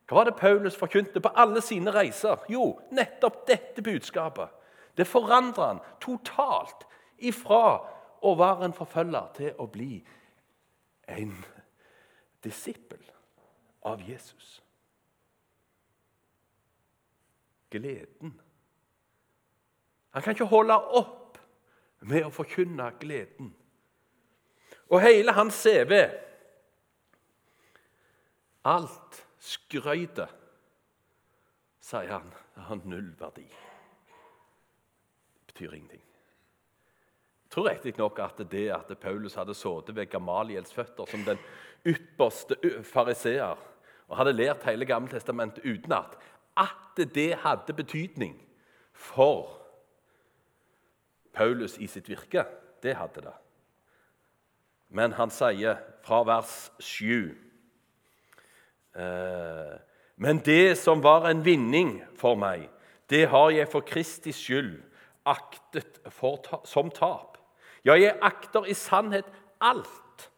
Hva 0.05 0.19
var 0.19 0.27
det 0.27 0.35
Paulus 0.35 0.75
forkynte 0.75 1.21
på 1.21 1.31
alle 1.35 1.61
sine 1.61 1.91
reiser? 1.95 2.43
Jo, 2.49 2.79
nettopp 2.91 3.47
dette 3.47 3.81
budskapet. 3.81 4.51
Det 4.97 5.07
forandrer 5.07 5.67
han 5.67 5.81
totalt 6.01 6.85
ifra 7.17 7.65
å 8.25 8.33
være 8.39 8.69
en 8.69 8.75
forfølger 8.75 9.27
til 9.35 9.59
å 9.59 9.67
bli 9.71 9.99
en 11.11 11.33
disippel 12.43 13.01
av 13.85 14.01
Jesus. 14.01 14.61
Gleden. 17.69 18.33
Han 20.15 20.23
kan 20.23 20.35
ikke 20.35 20.47
holde 20.47 20.77
opp 20.95 21.39
med 22.07 22.23
å 22.23 22.31
forkynne 22.31 22.87
gleden. 23.01 23.51
Og 24.93 25.01
hele 25.03 25.33
hans 25.35 25.57
CV 25.65 26.05
Alt 28.65 29.19
skrøytet, 29.45 30.31
sier 31.85 32.09
han, 32.09 32.31
har 32.57 32.79
null 32.81 33.11
verdi 33.19 33.45
betyr 35.55 35.73
ingenting. 35.73 36.01
Jeg 37.45 37.51
tror 37.51 37.69
riktignok 37.69 38.19
at 38.19 38.41
det 38.51 38.67
at 38.75 38.97
Paulus 38.99 39.35
hadde 39.39 39.53
sittet 39.55 39.95
ved 39.95 40.09
Gamaliels 40.11 40.73
føtter 40.73 41.07
som 41.07 41.23
den 41.23 41.39
ypperste 41.87 42.57
fariseer 42.83 43.55
og 44.07 44.17
hadde 44.17 44.33
lært 44.35 44.65
hele 44.67 44.85
Gammeltestamentet 44.85 45.63
utenat, 45.63 46.17
at 46.57 46.99
det 47.15 47.37
hadde 47.45 47.73
betydning 47.73 48.35
for 48.91 49.61
Paulus 51.33 51.77
i 51.77 51.87
sitt 51.87 52.09
virke, 52.09 52.45
det 52.83 52.95
hadde 52.95 53.23
det. 53.23 53.33
Men 54.89 55.15
han 55.15 55.31
sier 55.31 55.79
fra 56.05 56.21
vers 56.27 56.71
7 56.79 57.35
eh, 58.95 59.73
Men 60.15 60.39
det 60.45 60.77
som 60.77 61.03
var 61.03 61.27
en 61.27 61.45
vinning 61.45 62.03
for 62.15 62.35
meg, 62.39 62.69
det 63.09 63.27
har 63.29 63.49
jeg 63.51 63.67
for 63.71 63.83
Kristis 63.83 64.37
skyld 64.39 64.84
aktet 65.25 65.99
ta 66.03 66.61
som 66.65 66.91
tap. 66.91 67.37
Ja, 67.85 67.93
jeg 67.93 68.17
akter 68.21 68.65
i 68.65 68.73
sannhet 68.73 69.25
alt 69.61 70.29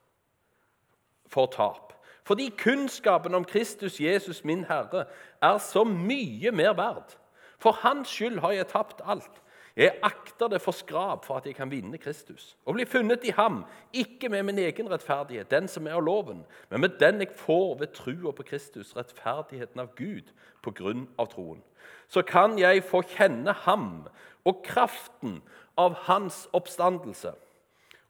for 1.28 1.46
tap. 1.46 1.94
Fordi 2.28 2.50
kunnskapen 2.58 3.36
om 3.36 3.46
Kristus 3.46 4.00
Jesus, 4.00 4.44
min 4.44 4.66
Herre, 4.68 5.06
er 5.42 5.58
så 5.58 5.84
mye 5.84 6.52
mer 6.52 6.74
verd. 6.76 7.16
For 7.60 7.72
hans 7.72 8.10
skyld 8.10 8.40
har 8.40 8.52
jeg 8.52 8.68
tapt 8.68 9.02
alt. 9.06 9.42
Jeg 9.78 9.94
akter 10.02 10.48
det 10.50 10.58
for 10.62 10.74
skrap 10.74 11.26
for 11.26 11.38
at 11.38 11.46
jeg 11.46 11.56
kan 11.56 11.70
vinne 11.70 12.00
Kristus 12.02 12.56
og 12.66 12.74
bli 12.74 12.86
funnet 12.90 13.22
i 13.30 13.34
ham, 13.38 13.60
ikke 13.94 14.30
med 14.30 14.44
min 14.44 14.58
egen 14.58 14.90
rettferdighet, 14.90 15.52
den 15.52 15.68
som 15.70 15.86
er 15.88 16.00
av 16.00 16.02
loven, 16.02 16.40
men 16.72 16.82
med 16.82 16.98
den 16.98 17.22
jeg 17.22 17.36
får 17.38 17.76
ved 17.80 17.94
trua 17.94 18.34
på 18.34 18.44
Kristus, 18.44 18.96
rettferdigheten 18.98 19.80
av 19.80 19.94
Gud 19.96 20.34
på 20.66 20.74
grunn 20.74 21.06
av 21.22 21.30
troen. 21.36 21.62
Så 22.10 22.26
kan 22.26 22.58
jeg 22.58 22.82
få 22.90 23.04
kjenne 23.06 23.54
ham 23.68 24.08
og 24.48 24.64
kraften 24.66 25.42
av 25.78 25.98
hans 26.08 26.46
oppstandelse 26.56 27.34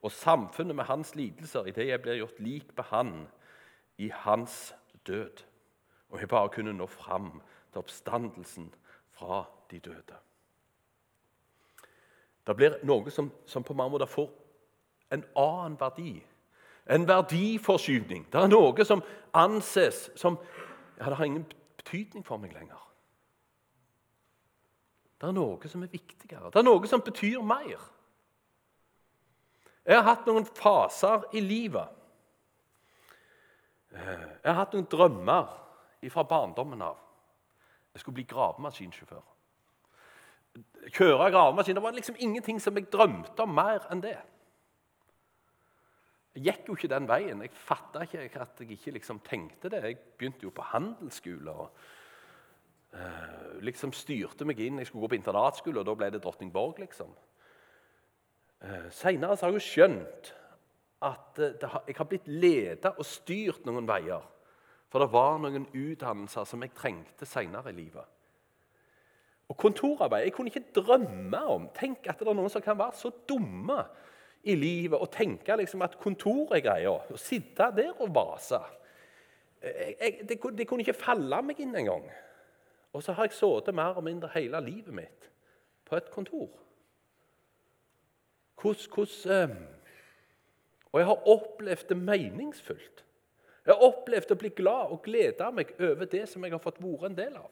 og 0.05 0.13
samfunnet 0.13 0.77
med 0.77 0.85
hans 0.87 1.15
lidelser 1.17 1.67
idet 1.71 1.89
jeg 1.89 2.01
blir 2.01 2.21
gjort 2.21 2.39
lik 2.39 2.69
på 2.77 2.85
han 2.91 3.27
i 3.97 4.11
hans 4.13 4.75
død. 5.07 5.43
Og 6.09 6.19
jeg 6.19 6.29
bare 6.29 6.49
kunne 6.53 6.73
nå 6.73 6.85
fram 6.85 7.41
til 7.71 7.81
oppstandelsen 7.81 8.69
fra 9.11 9.43
de 9.71 9.79
døde. 9.79 10.21
Det 12.47 12.55
blir 12.55 12.77
noe 12.87 13.11
som, 13.11 13.31
som 13.45 13.63
på 13.63 13.73
mange 13.73 13.91
måter 13.91 14.07
får 14.07 14.29
en 15.11 15.25
annen 15.35 15.79
verdi. 15.79 16.23
En 16.89 17.07
verdiforskyvning. 17.07 18.27
Det 18.31 18.39
er 18.39 18.47
noe 18.47 18.85
som 18.85 19.03
anses 19.33 20.09
som 20.15 20.37
ja, 20.99 21.05
Det 21.05 21.17
har 21.17 21.25
ingen 21.25 21.45
betydning 21.77 22.25
for 22.25 22.37
meg 22.37 22.53
lenger. 22.53 22.86
Det 25.17 25.27
er 25.27 25.33
noe 25.33 25.69
som 25.69 25.83
er 25.83 25.91
viktigere. 25.91 26.51
Det 26.53 26.61
er 26.61 26.67
noe 26.67 26.89
som 26.89 27.01
betyr 27.01 27.41
mer. 27.45 27.79
Jeg 29.87 29.97
har 29.97 30.05
hatt 30.05 30.27
noen 30.27 30.45
faser 30.45 31.23
i 31.37 31.41
livet. 31.41 31.93
Jeg 33.97 34.45
har 34.45 34.59
hatt 34.59 34.75
noen 34.75 34.89
drømmer 34.91 35.55
fra 36.11 36.23
barndommen 36.27 36.81
av. 36.85 36.99
Jeg 37.93 38.03
skulle 38.03 38.19
bli 38.19 38.27
gravemaskinsjåfør. 38.29 39.23
Kjøre 40.93 41.29
gravemaskin 41.33 41.75
Det 41.75 41.83
var 41.83 41.95
liksom 41.95 42.15
ingenting 42.19 42.59
som 42.61 42.77
jeg 42.77 42.87
drømte 42.93 43.43
om 43.43 43.55
mer 43.57 43.87
enn 43.91 44.01
det. 44.01 44.17
Jeg 46.37 46.45
gikk 46.45 46.69
jo 46.69 46.77
ikke 46.77 46.91
den 46.93 47.07
veien. 47.09 47.41
Jeg 47.41 47.57
fatta 47.57 48.05
ikke 48.05 48.41
at 48.43 48.61
jeg 48.61 48.77
ikke 48.77 48.93
liksom 48.99 49.19
tenkte 49.25 49.71
det. 49.73 49.81
Jeg 49.83 49.97
begynte 50.17 50.45
jo 50.45 50.53
på 50.53 50.65
handelsskole 50.71 51.55
og 51.65 51.71
liksom 53.61 53.91
styrte 53.93 54.45
meg 54.47 54.59
inn. 54.63 54.79
Jeg 54.79 54.89
skulle 54.89 55.05
gå 55.05 55.11
på 55.11 55.19
internatskole, 55.19 55.81
og 55.81 55.87
da 55.87 55.95
ble 55.97 56.09
det 56.13 56.21
Drottningborg, 56.23 56.79
liksom. 56.81 57.11
Uh, 58.57 58.87
Seinere 58.89 59.35
har 59.37 59.51
jeg 59.51 59.59
jo 59.59 59.61
skjønt 59.61 60.31
at 61.05 61.41
uh, 61.43 61.67
har, 61.69 61.83
jeg 61.85 61.97
har 61.99 62.07
blitt 62.09 62.29
leda 62.31 62.95
og 62.97 63.05
styrt 63.05 63.67
noen 63.69 63.85
veier. 63.89 64.23
For 64.89 65.03
det 65.03 65.11
var 65.13 65.37
noen 65.43 65.67
utdannelser 65.75 66.47
som 66.47 66.63
jeg 66.63 66.73
trengte 66.77 67.27
seinere 67.27 67.73
i 67.73 67.77
livet. 67.77 68.15
Og 69.47 69.57
kontorarbeid 69.59 70.25
jeg 70.25 70.33
kunne 70.35 70.51
ikke 70.51 70.75
drømme 70.75 71.41
om 71.53 71.67
Tenk 71.75 72.07
at 72.09 72.19
det 72.19 72.27
er 72.27 72.35
noen 72.35 72.51
som 72.51 72.63
kan 72.63 72.79
være 72.79 72.99
så 72.99 73.11
dumme 73.29 73.79
i 74.47 74.55
livet 74.55 74.99
og 74.99 75.11
tenke 75.11 75.55
liksom 75.59 75.83
at 75.85 75.99
kontor 75.99 76.55
er 76.55 76.63
greia. 76.63 76.95
Å 76.95 77.19
sitte 77.19 77.69
der 77.75 77.93
og 77.99 78.13
vase. 78.15 78.59
Jeg, 79.61 80.23
det, 80.29 80.39
det, 80.39 80.67
kunne 80.69 80.83
ikke 80.83 80.97
falle 80.97 81.41
meg 81.43 81.59
inn 81.63 81.75
engang. 81.75 82.05
Og 82.97 83.03
så 83.03 83.13
har 83.13 83.27
jeg 83.27 83.35
sittet 83.37 83.75
mer 83.77 83.99
og 83.99 84.03
mindre 84.03 84.29
hele 84.33 84.57
livet 84.65 84.93
mitt 84.93 85.25
på 85.85 85.95
et 85.95 86.07
kontor. 86.11 86.49
Hvordan, 88.61 88.89
hvordan 88.93 89.51
eh, 89.51 89.67
Og 90.91 90.99
jeg 90.99 91.05
har 91.05 91.27
opplevd 91.27 91.89
det 91.89 91.97
meningsfullt. 91.97 93.03
Jeg 93.65 93.75
har 93.75 93.83
opplevd 93.85 94.31
å 94.33 94.37
bli 94.39 94.49
glad 94.49 94.93
og 94.95 95.03
glede 95.05 95.51
meg 95.53 95.75
over 95.77 96.09
det 96.09 96.23
som 96.31 96.43
jeg 96.43 96.55
har 96.55 96.63
fått 96.63 96.79
være 96.81 97.11
en 97.11 97.17
del 97.17 97.35
av. 97.37 97.51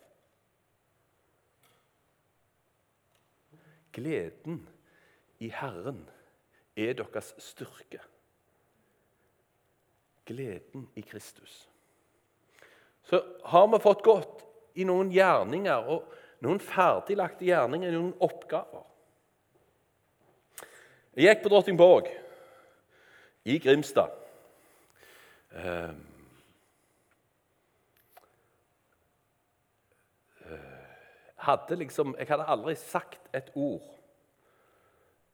Gleden 3.94 4.64
i 5.40 5.52
Herren 5.54 6.02
er 6.76 6.98
deres 6.98 7.36
styrke. 7.38 8.02
Gleden 10.26 10.90
i 10.96 11.06
Kristus. 11.06 11.70
Så 13.04 13.22
har 13.46 13.68
vi 13.68 13.84
fått 13.84 14.04
gått 14.04 14.45
i 14.76 14.86
noen 14.88 15.12
gjerninger 15.14 15.90
og 15.92 16.12
noen 16.46 16.60
ferdiglagte 16.62 17.48
gjerninger, 17.48 17.94
noen 17.96 18.14
oppgaver. 18.24 18.84
Jeg 21.16 21.30
gikk 21.30 21.46
på 21.46 21.52
Drottingborg 21.54 22.10
i 23.48 23.56
Grimstad. 23.64 24.12
Ehm. 25.56 26.02
Hadde 31.46 31.76
liksom, 31.78 32.16
jeg 32.20 32.28
hadde 32.28 32.48
aldri 32.50 32.74
sagt 32.76 33.30
et 33.38 33.52
ord 33.56 33.84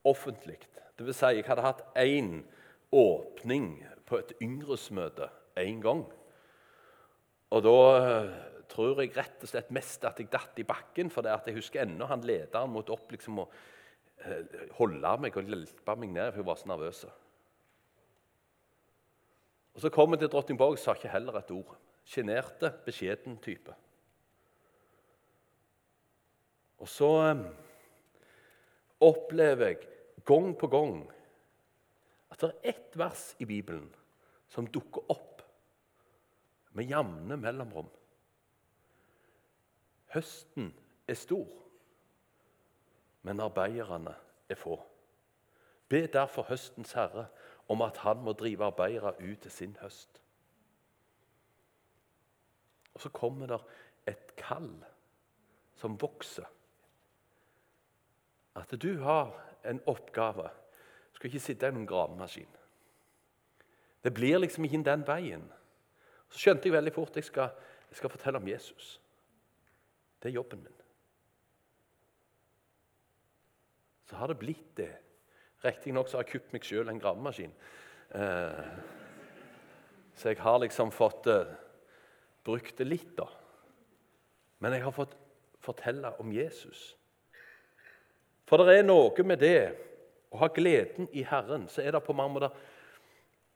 offentlig. 0.03 0.60
Det 0.98 1.05
vil 1.05 1.15
si, 1.15 1.25
jeg 1.25 1.48
hadde 1.48 1.63
hatt 1.65 1.81
én 1.98 2.41
åpning 2.91 3.79
på 4.05 4.19
et 4.19 4.33
yngresmøte 4.43 5.29
én 5.57 5.79
gang. 5.81 6.03
Og 7.50 7.63
da 7.63 7.77
tror 8.72 9.01
jeg 9.01 9.14
rett 9.16 9.44
og 9.44 9.51
slett 9.51 9.72
mest 9.75 10.05
at 10.07 10.20
jeg 10.22 10.31
datt 10.31 10.60
i 10.62 10.68
bakken. 10.68 11.12
For 11.14 11.25
det 11.25 11.34
at 11.36 11.50
jeg 11.50 11.60
husker 11.60 11.84
ennå 11.84 12.07
han 12.10 12.24
lederen 12.27 12.72
måtte 12.74 12.96
opp 12.96 13.12
liksom 13.14 13.44
og 13.44 13.53
eh, 14.24 14.72
holde 14.79 15.14
meg 15.25 15.38
og 15.38 15.51
hjelpe 15.51 15.98
meg 16.00 16.16
ned, 16.16 16.31
for 16.31 16.42
jeg 16.42 16.50
var 16.50 16.60
så 16.62 16.72
nervøs. 16.72 17.05
Og 19.72 19.79
Så 19.84 19.92
kom 19.94 20.16
jeg 20.16 20.24
til 20.24 20.34
Drottingborg 20.34 20.75
og 20.75 20.81
sa 20.81 20.96
ikke 20.98 21.14
heller 21.14 21.40
et 21.40 21.53
ord. 21.55 21.77
Sjenerte, 22.07 22.72
beskjeden 22.86 23.38
type. 23.44 23.75
Og 26.81 26.90
så 26.90 27.10
eh, 27.29 27.46
opplever 29.05 29.74
jeg 29.74 29.88
gang 30.25 30.53
på 30.57 30.70
gang 30.72 31.01
at 32.31 32.42
det 32.42 32.50
er 32.50 32.70
ett 32.74 32.98
vers 32.98 33.24
i 33.44 33.46
Bibelen 33.46 33.90
som 34.51 34.68
dukker 34.68 35.03
opp 35.12 35.42
med 36.77 36.90
jevne 36.90 37.38
mellomrom. 37.40 37.90
Høsten 40.13 40.74
er 41.07 41.13
stor, 41.15 41.47
men 43.21 43.39
arbeiderne 43.39 44.15
er 44.50 44.55
få. 44.55 44.79
Be 45.89 46.07
derfor 46.07 46.43
høstens 46.50 46.93
herre 46.93 47.27
om 47.67 47.81
at 47.81 47.97
han 47.97 48.24
må 48.24 48.33
drive 48.33 48.65
arbeidere 48.65 49.13
ut 49.19 49.39
til 49.41 49.51
sin 49.51 49.77
høst. 49.81 50.21
Og 52.93 53.01
Så 53.01 53.09
kommer 53.09 53.47
det 53.47 53.59
et 54.07 54.35
kall 54.35 54.83
som 55.75 56.01
vokser. 56.01 56.45
At 58.55 58.81
du 58.81 58.97
har 59.00 59.31
en 59.65 59.81
oppgave. 59.85 60.50
Du 61.11 61.15
skal 61.15 61.27
ikke 61.27 61.39
sitte 61.39 61.67
i 61.67 61.71
noen 61.71 61.87
gravemaskin. 61.87 62.57
Det 64.03 64.13
blir 64.13 64.37
liksom 64.37 64.65
ikke 64.65 64.83
den 64.83 65.07
veien. 65.07 65.43
Så 66.29 66.39
skjønte 66.39 66.67
jeg 66.67 66.74
veldig 66.74 66.93
fort 66.93 67.09
at 67.09 67.15
jeg 67.15 67.24
skal, 67.24 67.50
jeg 67.89 67.97
skal 67.97 68.09
fortelle 68.09 68.37
om 68.37 68.47
Jesus. 68.47 69.00
Det 70.22 70.29
er 70.29 70.38
jobben 70.38 70.62
min. 70.64 70.79
Så 74.10 74.20
har 74.20 74.29
det 74.29 74.40
blitt 74.42 74.75
det. 74.77 74.92
Riktignok 75.66 76.10
har 76.12 76.24
jeg 76.24 76.36
kjøpt 76.36 76.55
meg 76.55 76.66
sjøl 76.68 76.90
en 76.92 77.01
gravemaskin. 77.01 77.53
Eh, 78.18 78.64
så 80.18 80.34
jeg 80.34 80.42
har 80.44 80.60
liksom 80.62 80.92
fått 80.94 81.29
eh, 81.31 81.53
brukt 82.46 82.77
det 82.77 82.90
litt, 82.90 83.14
da. 83.18 83.27
Men 84.62 84.75
jeg 84.75 84.86
har 84.86 84.94
fått 84.94 85.16
fortelle 85.62 86.12
om 86.22 86.34
Jesus. 86.34 86.92
For 88.50 88.62
det 88.62 88.81
er 88.81 88.86
noe 88.86 89.25
med 89.25 89.42
det 89.42 89.72
å 90.34 90.42
ha 90.42 90.50
gleden 90.53 91.10
i 91.16 91.24
Herren. 91.25 91.70
så 91.70 91.81
er 91.81 91.92
Det 91.92 92.03
på 92.03 92.14
mange 92.14 92.34
måter 92.36 92.70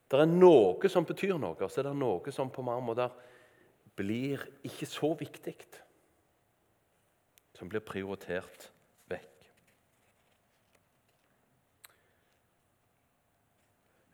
det 0.05 0.21
er 0.21 0.29
noe 0.29 0.89
som 0.91 1.05
betyr 1.05 1.33
noe, 1.41 1.67
så 1.67 1.81
er 1.81 1.89
det 1.89 1.95
noe 1.97 2.31
som 2.33 2.51
på 2.53 2.61
mange 2.61 2.85
måter 2.85 3.13
blir 3.97 4.43
ikke 4.63 4.85
så 4.85 5.15
viktig. 5.17 5.55
Som 7.55 7.71
blir 7.71 7.83
prioritert 7.83 8.69
vekk. 9.11 9.49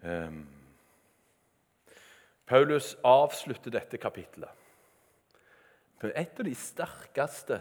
Um, 0.02 0.44
Paulus 2.46 2.96
avslutter 3.04 3.74
dette 3.74 3.98
kapittelet 4.02 4.58
med 6.02 6.14
et 6.18 6.40
av 6.40 6.48
de 6.48 6.54
sterkeste 6.58 7.60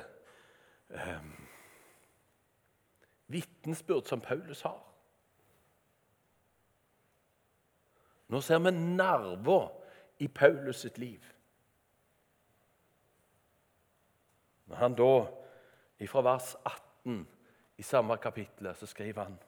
um, 0.88 1.34
vitnesbyrd 3.30 4.08
som 4.08 4.22
Paulus 4.24 4.62
har. 4.64 4.80
Nå 8.30 8.40
ser 8.40 8.62
vi 8.64 8.70
nerver 8.70 9.68
i 10.22 10.28
Paulus 10.28 10.84
sitt 10.84 10.98
liv. 10.98 11.24
Når 14.70 14.76
han 14.76 14.94
da, 14.94 15.12
fra 16.08 16.22
vers 16.24 16.54
18 16.64 17.26
i 17.80 17.82
samme 17.82 18.16
kapittel, 18.22 18.70
så 18.76 18.86
skriver 18.86 19.24
han 19.24 19.38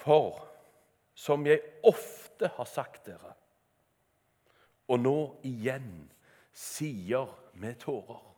For 0.00 0.46
som 1.14 1.44
jeg 1.46 1.60
ofte 1.84 2.48
har 2.56 2.68
sagt 2.68 3.04
dere, 3.06 3.34
og 4.88 5.02
nå 5.02 5.18
igjen 5.46 6.08
sier 6.56 7.28
med 7.60 7.76
tårer 7.82 8.30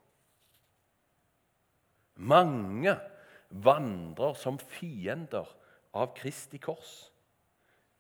mange 2.23 2.95
vandrer 3.49 4.37
som 4.39 4.59
fiender 4.59 5.49
av 5.93 6.15
Kristi 6.17 6.61
kors. 6.63 7.11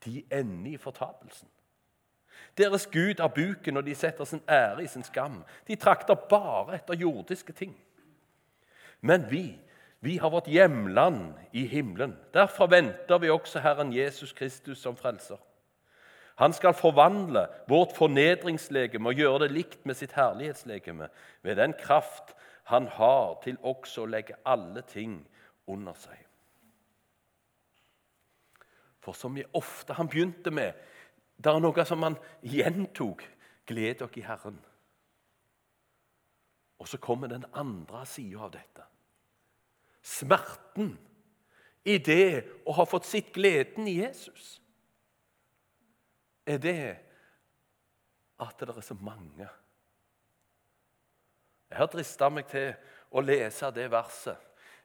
De 0.04 0.22
ender 0.32 0.74
i 0.74 0.80
fortapelsen. 0.80 1.48
Deres 2.58 2.86
Gud 2.86 3.20
er 3.20 3.28
buken, 3.28 3.76
og 3.76 3.86
de 3.86 3.94
setter 3.94 4.24
sin 4.24 4.42
ære 4.48 4.84
i 4.84 4.86
sin 4.86 5.04
skam. 5.04 5.44
De 5.68 5.76
trakter 5.76 6.14
bare 6.14 6.74
etter 6.74 6.94
jordiske 6.94 7.52
ting. 7.52 7.76
Men 9.00 9.24
vi, 9.30 9.58
vi 10.00 10.16
har 10.16 10.30
vårt 10.30 10.46
hjemland 10.46 11.34
i 11.52 11.66
himmelen. 11.66 12.16
Derfor 12.34 12.66
venter 12.66 13.18
vi 13.18 13.30
også 13.30 13.60
Herren 13.60 13.92
Jesus 13.96 14.32
Kristus 14.32 14.78
som 14.78 14.96
frelser. 14.96 15.40
Han 16.36 16.52
skal 16.52 16.74
forvandle 16.74 17.46
vårt 17.68 17.96
fornedringslegeme 17.96 19.08
og 19.08 19.14
gjøre 19.14 19.44
det 19.44 19.52
likt 19.52 19.86
med 19.86 19.94
sitt 19.94 20.14
herlighetslegeme 20.16 21.08
ved 21.42 21.56
den 21.56 21.74
kraft 21.78 22.34
han 22.70 22.88
har 22.88 23.36
til 23.44 23.58
også 23.62 24.04
å 24.04 24.10
legge 24.10 24.38
alle 24.46 24.82
ting 24.88 25.20
under 25.66 25.94
seg. 25.98 26.18
For 29.02 29.18
som 29.18 29.34
vi 29.34 29.44
ofte 29.58 29.96
han 29.98 30.08
begynte 30.08 30.50
med, 30.54 30.72
det 31.42 31.50
er 31.50 31.62
noe 31.62 31.84
som 31.86 32.04
han 32.06 32.18
gjentok. 32.46 33.24
Gled 33.66 34.00
dere 34.00 34.18
i 34.18 34.24
Herren. 34.26 34.58
Og 36.82 36.88
så 36.90 36.98
kommer 36.98 37.30
den 37.30 37.44
andre 37.54 38.02
sida 38.10 38.42
av 38.42 38.50
dette. 38.56 38.84
Smerten 40.02 40.96
i 41.86 41.98
det 42.02 42.42
å 42.66 42.74
ha 42.74 42.86
fått 42.86 43.06
sitt 43.06 43.30
gleden 43.34 43.86
i 43.90 44.00
Jesus. 44.00 44.56
Er 46.46 46.58
det 46.58 46.82
at 48.42 48.58
det 48.58 48.74
er 48.74 48.82
så 48.82 48.96
mange 48.98 49.46
Jeg 51.70 51.78
har 51.78 51.88
drista 51.88 52.26
meg 52.28 52.48
til 52.50 52.74
å 53.14 53.22
lese 53.22 53.70
det 53.72 53.86
verset. 53.88 54.36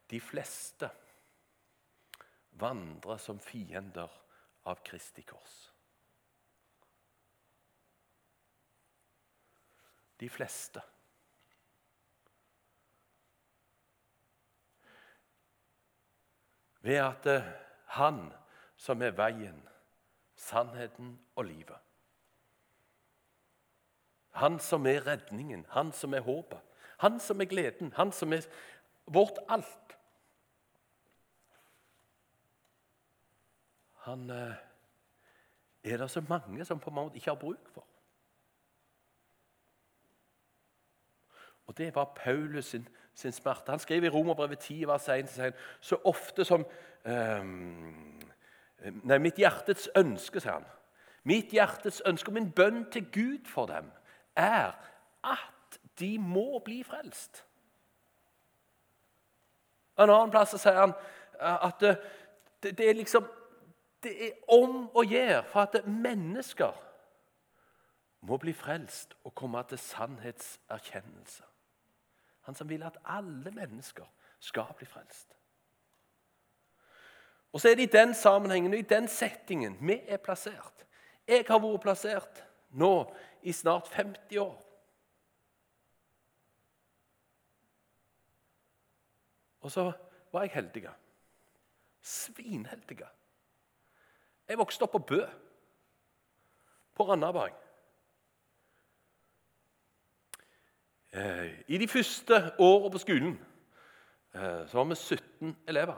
De 0.08 0.22
fleste 0.24 0.88
vandrer 2.62 3.20
som 3.20 3.42
fiender 3.44 4.14
av 4.72 4.80
Kristi 4.86 5.26
kors. 5.28 5.67
De 10.20 10.30
fleste. 10.30 10.82
Ved 16.82 16.96
at 16.96 17.26
eh, 17.26 17.50
han 17.86 18.34
som 18.78 19.02
er 19.02 19.12
veien, 19.18 19.60
sannheten 20.36 21.18
og 21.36 21.46
livet. 21.46 21.78
Han 24.38 24.60
som 24.60 24.86
er 24.86 25.02
redningen, 25.08 25.66
han 25.70 25.92
som 25.92 26.14
er 26.14 26.22
håpet, 26.22 26.62
han 27.02 27.20
som 27.20 27.42
er 27.42 27.50
gleden, 27.50 27.94
han 27.98 28.12
som 28.12 28.34
er 28.34 28.46
vårt 29.06 29.40
alt. 29.50 29.98
Han 34.06 34.30
eh, 34.30 34.56
er 35.84 35.98
det 35.98 36.10
så 36.12 36.22
mange 36.30 36.66
som 36.66 36.80
på 36.80 36.90
en 36.90 36.96
måte 36.96 37.20
ikke 37.20 37.32
har 37.32 37.42
bruk 37.42 37.70
for. 37.74 37.84
Og 41.68 41.78
Det 41.78 41.96
var 41.96 42.14
Paulus 42.16 42.66
sin, 42.66 42.88
sin 43.14 43.32
smerte. 43.32 43.72
Han 43.72 43.80
skriver 43.80 44.08
i 44.08 44.10
Romerbrevet 44.10 44.60
10, 44.60 44.88
vers 44.88 45.10
1, 45.10 45.54
så 45.82 45.96
ofte 46.04 46.46
som 46.46 46.66
um, 47.06 48.24
Nei, 49.04 49.18
mitt 49.18 49.40
hjertets 49.42 49.90
ønske, 49.98 50.40
sier 50.40 50.60
han. 50.60 50.66
Mitt 51.28 51.52
hjertets 51.52 52.02
ønske 52.06 52.30
og 52.30 52.36
min 52.38 52.52
bønn 52.52 52.86
til 52.94 53.08
Gud 53.12 53.50
for 53.50 53.66
dem 53.66 53.90
er 54.38 54.78
at 55.26 55.80
de 56.00 56.12
må 56.22 56.62
bli 56.66 56.84
frelst. 56.86 57.42
En 59.98 60.12
annen 60.14 60.32
plass 60.32 60.54
sier 60.62 60.78
han 60.78 60.94
eh, 61.42 61.66
at 61.68 61.82
det, 61.82 61.96
det, 62.78 62.90
er 62.90 63.00
liksom 63.00 63.26
Det 64.04 64.14
er 64.28 64.54
om 64.54 64.86
å 64.94 65.02
gjøre 65.02 65.42
for 65.50 65.66
at 65.66 65.88
mennesker 65.90 66.76
må 68.30 68.38
bli 68.38 68.54
frelst 68.54 69.16
og 69.26 69.34
komme 69.36 69.64
til 69.70 69.80
sannhetserkjennelse. 69.82 71.44
Han 72.48 72.56
som 72.56 72.70
vil 72.70 72.84
at 72.88 72.98
alle 73.04 73.52
mennesker 73.52 74.06
skal 74.40 74.70
bli 74.78 74.86
frelst. 74.88 75.34
Og 77.52 77.62
så 77.62 77.70
er 77.70 77.76
det 77.76 77.90
i 77.90 77.98
den 77.98 78.14
sammenhengen 78.16 78.74
og 78.74 78.80
i 78.80 78.88
den 78.88 79.08
settingen 79.12 79.76
vi 79.82 80.00
er 80.08 80.22
plassert. 80.24 80.86
Jeg 81.28 81.44
har 81.48 81.60
vært 81.60 81.84
plassert 81.84 82.40
nå 82.72 82.92
i 83.44 83.52
snart 83.52 83.92
50 83.92 84.40
år. 84.40 84.56
Og 89.68 89.72
så 89.72 89.92
var 90.32 90.48
jeg 90.48 90.56
heldig. 90.56 90.88
Svinheldig. 92.00 93.02
Jeg 94.48 94.58
vokste 94.58 94.88
opp 94.88 94.96
på 94.96 95.06
Bø, 95.12 95.24
på 96.96 97.12
Randaberg. 97.12 97.52
Eh, 97.52 97.64
I 101.68 101.78
de 101.78 101.88
første 101.88 102.40
årene 102.60 102.92
på 102.92 103.00
skolen 103.02 103.34
eh, 104.36 104.68
så 104.68 104.78
var 104.78 104.84
vi 104.90 104.96
17 104.96 105.56
elever. 105.68 105.96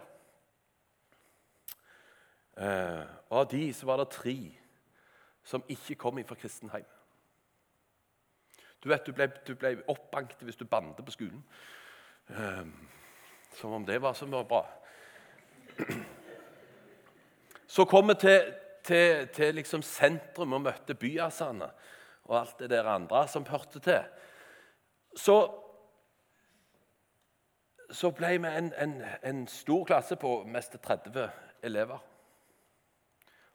Eh, 2.57 3.03
og 3.29 3.39
av 3.41 3.49
de 3.51 3.63
så 3.73 3.89
var 3.89 3.97
det 3.99 4.11
tre 4.13 4.37
som 5.43 5.65
ikke 5.67 5.95
kom 5.95 6.21
fra 6.27 6.37
kristenheim. 6.37 6.85
Du 8.83 8.89
vet, 8.89 9.05
du 9.05 9.11
ble, 9.11 9.27
du 9.47 9.55
ble 9.59 9.73
oppbanket 9.91 10.45
hvis 10.45 10.59
du 10.59 10.65
bandet 10.65 11.05
på 11.05 11.11
skolen. 11.11 11.43
som 13.57 13.73
om 13.73 13.85
det 13.85 14.01
var 14.01 14.13
så 14.13 14.25
bra. 14.25 14.65
Så 17.67 17.85
kom 17.85 18.07
vi 18.07 18.13
til, 18.13 18.53
til, 18.83 19.27
til 19.27 19.55
liksom 19.55 19.81
sentrum 19.81 20.53
og 20.53 20.61
møtte 20.61 20.95
byasene 20.95 21.71
og 22.29 22.39
alt 22.39 22.59
det 22.59 22.69
der 22.69 22.87
andre 22.87 23.27
som 23.27 23.45
hørte 23.45 23.79
til 23.79 24.03
så, 25.19 25.35
så 27.91 28.11
ble 28.15 28.31
vi 28.37 28.51
en, 28.55 28.71
en, 28.73 28.95
en, 29.23 29.45
stor 29.51 29.83
klasse 29.89 30.15
på 30.19 30.43
mest 30.47 30.77
30 30.79 31.27
elever. 31.67 31.99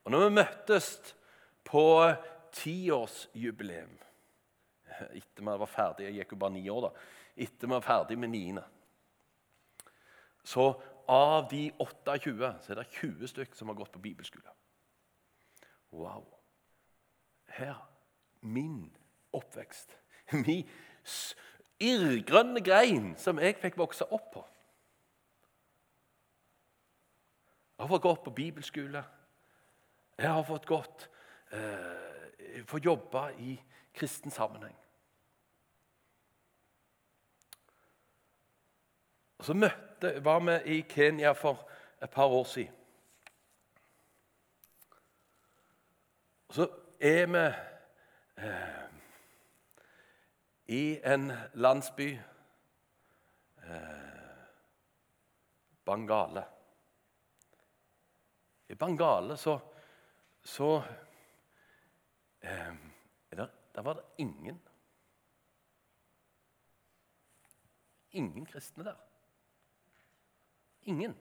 Og 0.05 0.13
når 0.13 0.27
vi 0.27 0.35
møttes 0.41 0.89
på 1.65 1.85
tiårsjubileum 2.53 3.95
etter 4.95 5.43
vi 5.43 5.55
var 5.59 5.67
ferdig, 5.67 6.05
Jeg 6.07 6.15
gikk 6.21 6.33
jo 6.33 6.39
bare 6.39 6.55
ni 6.55 6.69
år 6.71 6.85
da. 6.85 6.91
Etter 7.35 7.67
vi 7.67 7.73
var 7.73 7.83
ferdig 7.83 8.19
med 8.19 8.31
niende. 8.31 8.63
Så 10.45 10.69
av 11.09 11.49
de 11.51 11.71
28 11.81 12.53
så 12.63 12.73
er 12.73 12.79
det 12.79 12.91
20 13.01 13.33
stykker 13.33 13.59
som 13.59 13.73
har 13.73 13.79
gått 13.81 13.93
på 13.93 14.03
bibelskole. 14.05 14.53
Wow. 15.91 16.29
Her 17.49 17.81
Min 18.41 18.93
oppvekst. 19.33 19.97
Min 20.47 20.69
irrgrønne 21.81 22.61
grein 22.65 23.15
som 23.19 23.39
jeg 23.43 23.59
fikk 23.63 23.79
vokse 23.79 24.07
opp 24.13 24.31
på. 24.35 24.45
Jeg 27.75 27.83
har 27.83 27.91
fått 27.91 28.03
gått 28.03 28.25
på 28.25 28.31
bibelskole. 28.31 29.05
Jeg 30.19 30.31
har 30.31 30.45
fått 30.47 30.67
gått 30.67 31.09
eh, 31.51 32.63
fått 32.67 32.85
jobbe 32.85 33.33
i 33.39 33.57
kristen 33.95 34.31
sammenheng. 34.31 34.77
Og 39.39 39.45
Så 39.45 39.55
møtte, 39.55 40.25
var 40.25 40.41
vi 40.41 40.79
i 40.79 40.85
Kenya 40.89 41.33
for 41.33 41.69
et 42.03 42.11
par 42.11 42.27
år 42.27 42.45
siden. 42.45 42.75
Og 46.49 46.55
så 46.55 46.69
er 47.01 47.27
vi 47.27 47.45
eh, 48.37 48.94
i 50.67 51.01
en 51.05 51.33
landsby 51.55 52.21
eh, 53.57 54.21
Bangale. 55.85 56.45
I 58.69 58.75
Bangale 58.75 59.37
så, 59.37 59.59
så 60.43 60.83
eh, 62.41 62.75
der, 63.31 63.49
der 63.75 63.83
var 63.83 63.93
det 63.93 64.03
ingen 64.19 64.63
Ingen 68.15 68.47
kristne 68.47 68.85
der. 68.85 68.95
Ingen. 70.83 71.17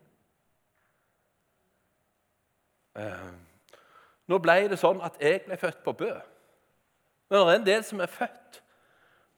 Eh, 2.96 3.32
nå 4.30 4.38
ble 4.38 4.56
det 4.70 4.78
sånn 4.78 5.02
at 5.02 5.18
jeg 5.18 5.42
ble 5.48 5.58
født 5.58 5.82
på 5.82 5.96
Bø. 5.98 6.12
Men 7.30 7.40
det 7.40 7.48
er 7.48 7.58
en 7.58 7.66
del 7.66 7.88
som 7.88 8.04
er 8.06 8.12
født 8.14 8.63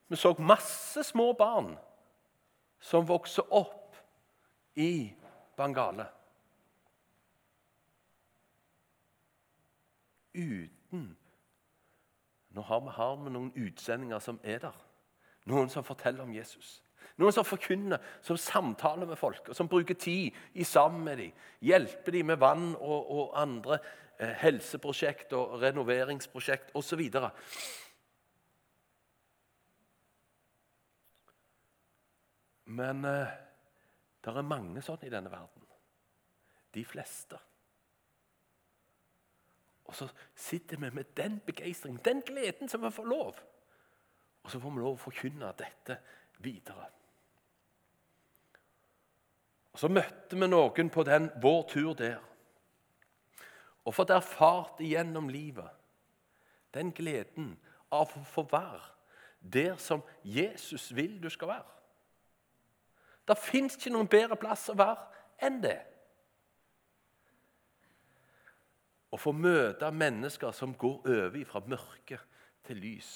vi 0.07 0.15
så 0.15 0.35
masse 0.39 1.03
små 1.03 1.33
barn 1.33 1.75
som 2.79 3.07
vokser 3.07 3.53
opp 3.53 3.95
i 4.75 5.13
Bangale. 5.57 6.05
Uten 10.35 11.15
Nå 12.55 12.61
har 12.61 12.79
vi, 12.81 12.89
har 12.89 13.15
vi 13.19 13.31
noen 13.35 13.51
utsendinger 13.59 14.19
som 14.23 14.37
er 14.43 14.61
der. 14.63 14.75
Noen 15.51 15.67
som 15.69 15.83
forteller 15.83 16.23
om 16.23 16.31
Jesus. 16.31 16.77
Noen 17.19 17.35
som 17.35 17.45
forkynner, 17.47 17.99
som 18.23 18.37
samtaler 18.39 19.07
med 19.07 19.19
folk, 19.19 19.49
og 19.49 19.55
som 19.55 19.67
bruker 19.67 19.97
tid 19.99 20.35
i 20.53 20.63
sammen 20.63 21.03
med 21.03 21.19
dem. 21.19 21.33
Hjelper 21.61 22.15
dem 22.15 22.31
med 22.31 22.39
vann 22.39 22.69
og, 22.75 23.11
og 23.11 23.35
andre 23.39 23.79
eh, 24.19 24.31
helseprosjekt 24.39 25.35
og 25.35 25.59
renoveringsprosjekt 25.61 26.71
osv. 26.75 27.03
Men 32.65 33.05
eh, 33.05 33.33
det 34.25 34.33
er 34.33 34.47
mange 34.47 34.81
sånne 34.81 35.07
i 35.07 35.13
denne 35.13 35.31
verden. 35.31 35.67
De 36.73 36.85
fleste. 36.85 37.37
Og 39.85 39.95
så 39.95 40.07
sitter 40.35 40.81
vi 40.81 40.89
med 40.89 41.13
den 41.17 41.39
begeistringen, 41.45 42.01
den 42.05 42.23
gleden 42.25 42.69
som 42.69 42.81
vi 42.81 42.91
får 42.91 43.05
lov. 43.05 43.39
Og 44.43 44.51
så 44.51 44.59
får 44.59 44.73
vi 44.73 44.81
lov 44.81 44.97
å 44.97 45.03
forkynne 45.05 45.53
dette 45.57 45.99
videre. 46.41 46.89
Og 49.75 49.79
Så 49.79 49.89
møtte 49.91 50.37
vi 50.39 50.47
noen 50.47 50.89
på 50.89 51.03
den, 51.03 51.29
vår 51.41 51.63
tur 51.69 51.93
der. 51.93 52.19
og 53.85 53.93
fått 53.93 54.09
erfart 54.09 54.79
igjennom 54.81 55.29
livet 55.29 55.69
den 56.73 56.89
gleden 56.91 57.51
av 57.93 58.09
å 58.17 58.23
få 58.25 58.43
være 58.49 58.81
der 59.39 59.75
som 59.77 60.01
Jesus 60.23 60.89
vil 60.95 61.19
du 61.21 61.29
skal 61.29 61.47
være. 61.47 61.74
Det 63.27 63.37
fins 63.37 63.77
ikke 63.77 63.93
noen 63.93 64.09
bedre 64.09 64.37
plass 64.37 64.67
å 64.69 64.77
være 64.77 65.45
enn 65.45 65.61
det. 65.63 65.77
Å 69.09 69.17
få 69.17 69.31
møte 69.31 69.91
mennesker 69.91 70.51
som 70.53 70.75
går 70.77 71.07
over 71.07 71.45
fra 71.47 71.63
mørke 71.65 72.19
til 72.67 72.81
lys, 72.83 73.11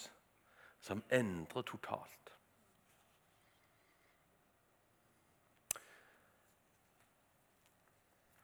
som 0.82 1.04
endrer 1.12 1.66
totalt. 1.68 2.16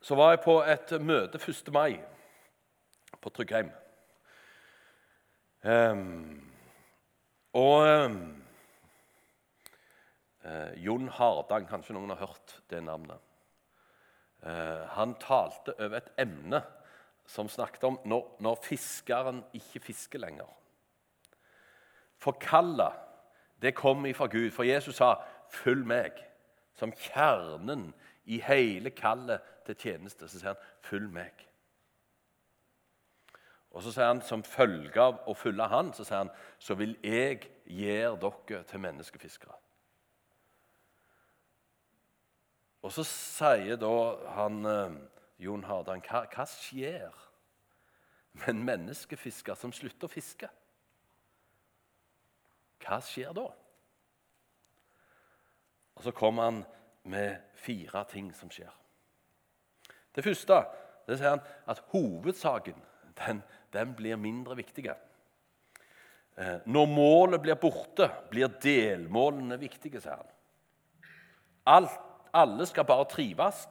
Så 0.06 0.15
var 0.15 0.36
jeg 0.36 0.43
på 0.45 0.60
et 0.62 0.91
møte 1.01 1.39
1. 1.41 1.71
mai 1.73 1.95
på 3.21 3.30
Tryggheim. 3.34 3.71
Um, 5.65 6.43
og 7.58 7.88
um, 8.06 8.44
uh, 10.45 10.71
Jon 10.77 11.10
Hardang, 11.10 11.67
kanskje 11.69 11.97
noen 11.97 12.13
har 12.13 12.27
hørt 12.27 12.60
det 12.69 12.84
navnet. 12.86 13.21
Eh, 14.45 14.88
han 14.93 15.15
talte 15.17 15.73
over 15.79 15.97
et 15.97 16.12
emne 16.21 16.60
som 17.25 17.49
snakket 17.49 17.88
om 17.88 17.95
når, 18.05 18.27
når 18.45 18.60
fiskeren 18.62 19.41
ikke 19.58 19.81
fisker 19.88 20.21
lenger. 20.21 20.49
For 22.21 22.38
kallet, 22.41 22.93
det 23.62 23.73
kom 23.75 24.05
ifra 24.05 24.27
Gud. 24.29 24.51
For 24.51 24.63
Jesus 24.63 24.95
sa 24.95 25.15
'følg 25.49 25.86
meg', 25.86 26.21
som 26.73 26.91
kjernen 26.91 27.93
i 28.25 28.39
hele 28.39 28.89
kallet 28.89 29.41
til 29.65 29.75
tjeneste. 29.75 30.27
Så 30.27 30.39
sier 30.39 30.53
han 30.53 30.63
'følg 30.81 31.10
meg'. 31.10 31.45
Og 33.71 33.84
så 33.84 33.91
sier 33.91 34.08
han 34.08 34.21
som 34.21 34.43
følge 34.43 35.01
av 35.01 35.19
å 35.27 35.34
følge 35.34 35.67
han, 35.67 35.93
så 35.93 36.03
sier 36.03 36.17
han, 36.17 36.29
så 36.60 36.75
vil 36.75 36.95
jeg 37.03 37.49
gjøre 37.65 38.19
dere 38.21 38.63
til 38.63 38.79
menneskefiskere. 38.79 39.64
Og 42.86 42.93
så 42.93 43.06
sier 43.10 43.80
da 43.82 43.93
han 44.36 44.60
eh, 44.69 44.98
Jon 45.41 45.65
Hardan, 45.65 46.04
hva, 46.06 46.21
hva 46.30 46.45
skjer 46.45 47.10
med 48.38 48.52
en 48.52 48.63
menneskefisker 48.67 49.58
som 49.58 49.74
slutter 49.74 50.06
å 50.06 50.12
fiske? 50.12 50.50
Hva 52.86 53.00
skjer 53.02 53.34
da? 53.34 53.48
Og 55.95 56.04
Så 56.06 56.13
kommer 56.13 56.52
han 56.52 56.62
med 57.10 57.41
fire 57.58 58.04
ting 58.12 58.30
som 58.38 58.52
skjer. 58.54 58.69
Det 60.13 60.24
første 60.24 60.62
det 61.06 61.17
sier 61.19 61.36
han 61.36 61.43
at 61.69 61.82
hovedsaken 61.91 62.78
den, 63.17 63.41
den 63.74 63.93
blir 63.98 64.19
mindre 64.19 64.58
viktig. 64.58 64.89
Eh, 64.91 66.58
når 66.65 66.89
målet 66.91 67.41
blir 67.41 67.58
borte, 67.58 68.10
blir 68.30 68.52
delmålene 68.62 69.58
viktige, 69.62 70.02
sier 70.04 70.19
han. 70.19 70.34
Alt, 71.65 72.02
alle 72.36 72.65
skal 72.69 72.86
bare 72.88 73.08
trives 73.10 73.65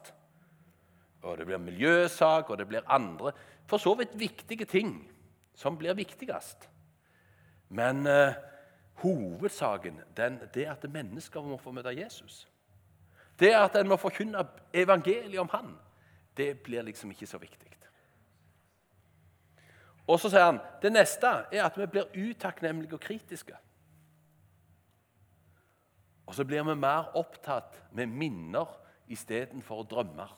og 1.25 1.37
det 1.37 1.45
blir 1.45 1.57
miljøsak, 1.57 2.49
og 2.49 2.57
det 2.57 2.67
blir 2.69 2.85
andre 2.91 3.31
for 3.65 3.81
så 3.81 3.95
vidt 3.97 4.13
viktige 4.19 4.65
ting 4.65 4.91
som 5.57 5.77
blir 5.77 5.97
viktigst. 5.97 6.69
Men 7.69 8.05
eh, 8.07 8.35
hovedsaken 9.01 10.01
det 10.17 10.65
er 10.67 10.75
at 10.75 10.85
mennesker 10.91 11.41
må 11.41 11.57
få 11.57 11.73
møte 11.73 11.95
Jesus. 11.97 12.45
Det 13.39 13.55
at 13.57 13.75
en 13.75 13.89
må 13.89 13.97
forkynne 13.97 14.45
evangeliet 14.73 15.41
om 15.41 15.49
han, 15.51 15.73
det 16.37 16.59
blir 16.59 16.85
liksom 16.85 17.11
ikke 17.11 17.27
så 17.27 17.37
viktig. 17.41 17.71
Og 20.07 20.19
så 20.21 20.29
sier 20.29 20.45
han 20.45 20.61
det 20.83 20.91
neste 20.93 21.29
er 21.51 21.65
at 21.65 21.77
vi 21.79 21.87
blir 21.89 22.11
utakknemlige 22.13 22.93
og 22.93 23.01
kritiske. 23.01 23.57
Og 26.25 26.35
så 26.35 26.45
blir 26.45 26.63
vi 26.65 26.75
mer 26.75 27.11
opptatt 27.17 27.81
med 27.93 28.09
minner 28.09 28.69
istedenfor 29.11 29.83
drømmer. 29.83 30.31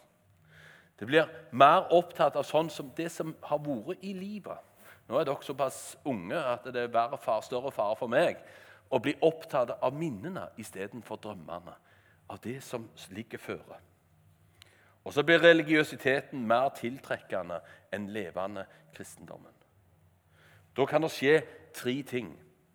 Det 0.99 1.07
blir 1.07 1.29
mer 1.51 1.91
opptatt 1.93 2.35
av 2.35 2.45
sånn 2.47 2.69
som 2.73 2.89
det 2.97 3.09
som 3.13 3.35
har 3.45 3.61
vært 3.63 4.03
i 4.03 4.13
livet. 4.17 4.63
Nå 5.07 5.19
er 5.19 5.27
dere 5.27 5.45
såpass 5.45 5.97
unge 6.09 6.37
at 6.37 6.65
det 6.73 6.87
er 6.87 6.91
verre 6.93 7.19
far, 7.21 7.43
større 7.45 7.71
fare 7.71 7.95
for 7.95 8.11
meg 8.11 8.41
å 8.89 8.99
bli 9.03 9.13
opptatt 9.23 9.77
av 9.77 9.95
minnene 9.95 10.49
istedenfor 10.59 11.19
drømmene. 11.23 11.75
Av 12.27 12.39
det 12.43 12.59
som 12.65 12.89
ligger 13.15 13.39
føre. 13.39 13.77
Og 15.07 15.13
så 15.15 15.23
blir 15.23 15.39
religiøsiteten 15.39 16.41
mer 16.43 16.73
tiltrekkende 16.75 17.61
enn 17.95 18.09
levende 18.11 18.65
kristendommen. 18.95 19.53
Da 20.75 20.85
kan 20.85 21.01
det 21.01 21.13
skje 21.15 21.37
tre 21.73 22.01
ting. 22.03 22.33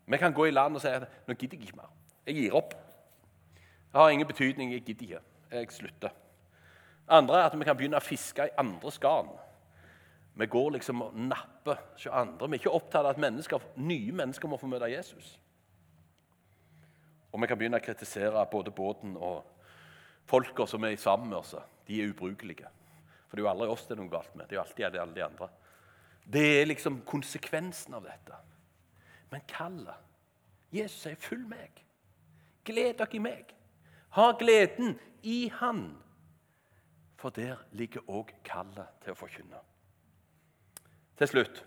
Vi 0.09 0.17
kan 0.17 0.33
gå 0.33 0.47
i 0.49 0.55
land 0.55 0.79
og 0.79 0.81
si 0.81 0.89
at 0.89 1.05
nå 1.27 1.35
gidder 1.37 1.59
jeg 1.59 1.69
ikke 1.69 1.77
mer. 1.83 1.91
Jeg 2.25 2.39
gir 2.39 2.57
opp. 2.57 2.73
Det 3.93 4.01
har 4.01 4.09
ingen 4.09 4.27
betydning. 4.27 4.71
Jeg 4.73 4.81
gidder 4.81 5.03
ikke. 5.03 5.19
Jeg 5.51 5.71
slutter. 5.71 6.09
Andre 7.07 7.37
er 7.37 7.45
at 7.45 7.59
vi 7.59 7.65
kan 7.67 7.77
begynne 7.77 7.99
å 7.99 8.03
fiske 8.03 8.47
i 8.47 8.55
andres 8.57 8.97
garn. 8.97 9.29
Vi 10.33 10.47
går 10.49 10.71
liksom 10.79 11.03
og 11.05 11.13
napper 11.13 11.77
hos 11.91 12.07
andre. 12.09 12.47
Vi 12.49 12.57
er 12.57 12.63
ikke 12.63 12.73
opptatt 12.73 13.03
av 13.05 13.11
at 13.11 13.21
mennesker, 13.21 13.61
nye 13.77 14.15
mennesker 14.17 14.49
må 14.49 14.57
få 14.57 14.69
møte 14.71 14.89
Jesus. 14.89 15.35
Og 17.29 17.41
vi 17.41 17.49
kan 17.51 17.59
begynne 17.59 17.77
å 17.77 17.85
kritisere 17.85 18.47
både 18.49 18.73
båten 18.73 19.13
og 19.13 19.43
folka 20.25 20.65
som 20.65 20.89
er 20.89 20.97
sammen 20.97 21.29
med 21.29 21.43
oss. 21.43 21.53
De 21.85 22.01
er 22.01 22.09
ubrukelige. 22.09 22.73
For 23.27 23.37
det 23.37 23.43
er 23.43 23.45
jo 23.45 23.53
aldri 23.53 23.69
oss 23.75 23.85
det 23.85 23.93
er 23.93 24.01
noe 24.01 24.09
galt 24.09 24.33
med. 24.33 24.47
Det 24.47 24.55
er 24.55 24.61
jo 24.63 24.65
alltid 24.65 24.99
alle 25.03 25.13
de 25.13 25.25
andre. 25.27 25.51
Det 26.33 26.47
er 26.61 26.69
liksom 26.69 27.03
konsekvensen 27.05 27.93
av 27.93 28.09
dette. 28.09 28.41
Men 29.29 29.45
kallet 29.47 30.09
Jesus 30.73 31.01
sier 31.01 31.15
'følg 31.15 31.45
meg'. 31.47 31.83
Gled 32.65 32.97
dere 32.97 33.13
i 33.13 33.19
meg. 33.19 33.53
Ha 34.13 34.31
gleden 34.39 34.97
i 35.23 35.47
Han. 35.59 35.85
For 37.17 37.29
der 37.29 37.55
ligger 37.71 38.03
òg 38.11 38.33
kallet 38.43 38.89
til 39.03 39.15
å 39.15 39.17
forkynne. 39.17 39.61
Til 41.17 41.29
slutt 41.29 41.63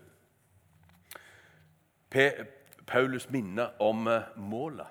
Paulus 2.87 3.27
minner 3.31 3.75
om 3.83 4.07
eh, 4.09 4.29
målet. 4.37 4.87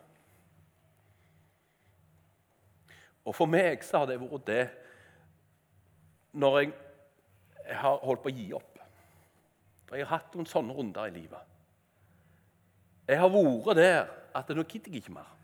Og 3.25 3.35
For 3.35 3.49
meg 3.49 3.81
så 3.83 4.03
har 4.03 4.09
det 4.09 4.19
vært 4.21 4.45
det 4.45 4.63
når 6.37 6.59
jeg 6.59 6.73
har 7.79 8.03
holdt 8.05 8.21
på 8.21 8.29
å 8.29 8.35
gi 8.35 8.49
opp. 8.53 8.81
For 9.87 9.97
jeg 9.97 10.05
har 10.05 10.19
hatt 10.19 10.35
noen 10.35 10.49
sånne 10.49 10.75
runder 10.75 11.07
i 11.09 11.15
livet. 11.15 11.53
Jeg 13.07 13.21
har 13.21 13.31
vært 13.33 13.79
der 13.79 14.11
at 14.35 14.51
nå 14.53 14.65
gidder 14.67 14.91
jeg 14.91 15.05
ikke 15.05 15.15
mer. 15.15 15.34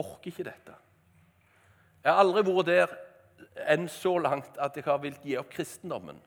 Orker 0.00 0.32
ikke 0.32 0.46
dette. 0.48 0.74
Jeg 2.00 2.12
har 2.12 2.22
aldri 2.22 2.44
vært 2.46 2.68
der 2.70 2.96
enn 3.68 3.88
så 3.92 4.14
langt 4.20 4.58
at 4.60 4.76
jeg 4.76 4.86
har 4.86 5.00
villet 5.02 5.24
gi 5.24 5.36
opp 5.40 5.50
kristendommen. 5.52 6.20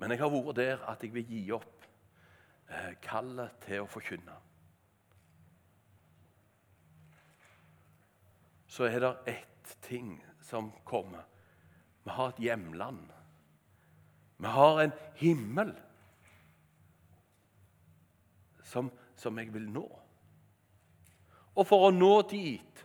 Men 0.00 0.12
jeg 0.12 0.20
har 0.22 0.32
vært 0.32 0.58
der 0.58 0.84
at 0.88 1.04
jeg 1.04 1.12
vil 1.14 1.28
gi 1.28 1.42
opp 1.56 1.86
eh, 2.68 2.94
kallet 3.04 3.56
til 3.64 3.84
å 3.84 3.90
forkynne. 3.90 4.36
Så 8.68 8.88
er 8.88 9.00
det 9.00 9.12
ett 9.32 9.76
ting 9.86 10.16
som 10.44 10.70
kommer. 10.84 11.24
Vi 12.04 12.12
har 12.12 12.32
et 12.32 12.42
hjemland. 12.44 13.06
Vi 14.36 14.52
har 14.52 14.82
en 14.82 14.92
himmel 15.16 15.72
som, 18.62 18.90
som 19.16 19.38
jeg 19.40 19.52
vil 19.54 19.64
nå. 19.72 19.86
Og 21.56 21.66
for 21.66 21.88
å 21.88 21.94
nå 21.94 22.20
dit 22.30 22.84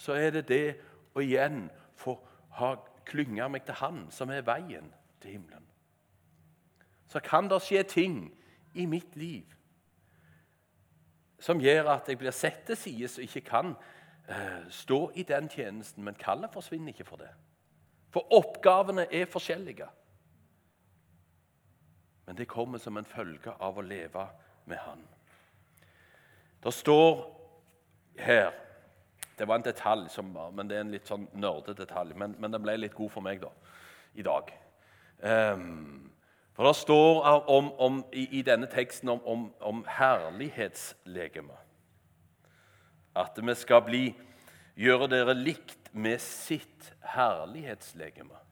så 0.00 0.16
er 0.16 0.32
det 0.32 0.46
det 0.48 0.66
å 1.12 1.20
igjen 1.20 1.66
få 2.00 2.16
ha 2.56 2.74
klynga 3.08 3.50
meg 3.52 3.66
til 3.66 3.76
Han 3.82 4.06
som 4.14 4.30
er 4.32 4.46
veien 4.46 4.88
til 5.20 5.36
himmelen. 5.36 5.66
Så 7.10 7.20
kan 7.20 7.48
det 7.50 7.60
skje 7.64 7.82
ting 7.84 8.20
i 8.74 8.86
mitt 8.86 9.16
liv 9.18 9.56
som 11.40 11.60
gjør 11.60 11.88
at 11.96 12.08
jeg 12.08 12.18
blir 12.20 12.34
sett 12.36 12.66
til 12.68 12.76
side 12.76 13.08
og 13.16 13.24
ikke 13.24 13.40
kan 13.48 13.72
eh, 14.28 14.66
stå 14.70 14.98
i 15.16 15.24
den 15.24 15.48
tjenesten. 15.48 16.04
Men 16.04 16.18
kallet 16.20 16.52
forsvinner 16.52 16.92
ikke 16.92 17.08
for 17.08 17.16
det. 17.16 17.30
For 18.12 18.28
oppgavene 18.36 19.06
er 19.08 19.24
forskjellige. 19.30 19.88
Men 22.26 22.36
det 22.36 22.48
kommer 22.48 22.78
som 22.78 22.96
en 22.96 23.08
følge 23.08 23.54
av 23.56 23.78
å 23.78 23.82
leve 23.82 24.26
med 24.68 24.78
Han. 24.84 25.00
Det 26.62 26.72
står 26.76 27.39
her 28.20 28.52
det 29.40 29.48
var 29.48 29.56
en 29.56 29.64
detalj, 29.64 30.08
som, 30.12 30.38
men 30.52 30.68
det 30.68 30.76
er 30.76 30.82
en 30.84 30.90
litt 30.92 31.08
sånn 31.08 31.22
nerdedetalj. 31.32 32.12
Men, 32.12 32.34
men 32.36 32.52
den 32.52 32.60
ble 32.60 32.74
litt 32.76 32.92
god 32.92 33.08
for 33.14 33.24
meg 33.24 33.40
da, 33.40 33.48
i 34.12 34.24
dag. 34.26 34.50
Um, 35.24 36.10
for 36.52 36.68
Det 36.68 36.74
står 36.76 37.48
om, 37.48 37.70
om, 37.80 38.02
i, 38.12 38.26
i, 38.36 38.42
denne 38.44 38.68
teksten 38.68 39.08
om, 39.08 39.22
om, 39.24 39.46
om 39.64 39.80
herlighetslegeme. 39.88 41.56
At 43.16 43.40
vi 43.40 43.54
skal 43.56 43.80
bli, 43.86 44.02
gjøre 44.76 45.08
dere 45.08 45.38
likt 45.38 45.88
med 45.96 46.20
sitt 46.20 46.92
herlighetslegeme. 47.16 48.44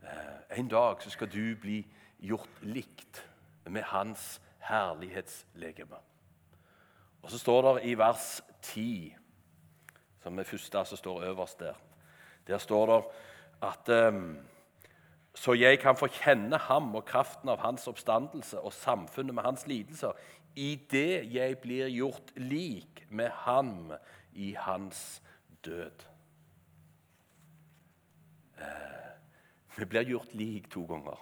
Eh, 0.00 0.58
en 0.58 0.72
dag 0.72 1.04
så 1.04 1.12
skal 1.12 1.28
du 1.28 1.56
bli 1.60 1.82
gjort 2.24 2.64
likt 2.64 3.20
med 3.68 3.84
hans 3.92 4.38
herlighetslegeme. 4.64 6.00
Og 7.28 7.32
så 7.32 7.38
står 7.38 7.66
det 7.66 7.84
i 7.84 7.94
vers 7.98 8.42
10, 8.62 9.16
som 10.22 10.38
er 10.38 10.46
første 10.48 10.84
som 10.88 10.96
står 10.96 11.26
øverst 11.28 11.60
der 11.60 11.74
Der 12.46 12.58
står 12.58 12.86
det 12.86 13.04
at 13.62 14.08
um, 14.08 14.38
så 15.34 15.52
jeg 15.52 15.78
kan 15.78 15.96
få 15.96 16.06
kjenne 16.06 16.56
ham 16.56 16.94
og 16.94 17.04
kraften 17.04 17.48
av 17.48 17.58
hans 17.58 17.86
oppstandelse 17.86 18.60
og 18.60 18.72
samfunnet 18.72 19.34
med 19.34 19.42
hans 19.42 19.66
lidelser, 19.66 20.12
idet 20.56 21.34
jeg 21.34 21.58
blir 21.58 21.88
gjort 21.88 22.32
lik 22.36 23.04
med 23.10 23.28
ham 23.30 23.92
i 24.32 24.54
hans 24.58 25.22
død. 25.64 26.06
Eh, 28.58 29.10
vi 29.76 29.84
blir 29.84 30.02
gjort 30.02 30.34
lik 30.34 30.70
to 30.70 30.84
ganger. 30.84 31.18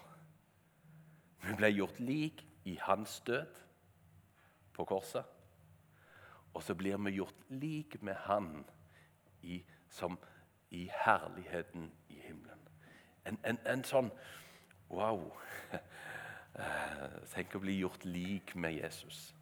Vi 1.43 1.55
blir 1.55 1.69
gjort 1.69 2.01
lik 2.01 2.47
i 2.65 2.79
hans 2.83 3.21
død 3.21 3.65
på 4.73 4.85
korset. 4.85 5.36
Og 6.57 6.63
så 6.63 6.75
blir 6.75 6.97
vi 6.97 7.11
gjort 7.19 7.35
lik 7.49 8.03
med 8.03 8.15
han 8.15 8.65
i, 9.43 9.59
som 9.89 10.19
i 10.71 10.87
herligheten 11.05 11.91
i 12.09 12.21
himmelen. 12.21 12.63
En, 13.27 13.39
en, 13.45 13.59
en 13.67 13.85
sånn 13.85 14.11
Wow! 14.89 15.35
Tenk 17.35 17.57
å 17.59 17.61
bli 17.61 17.75
gjort 17.83 18.07
lik 18.09 18.55
med 18.57 18.79
Jesus. 18.79 19.35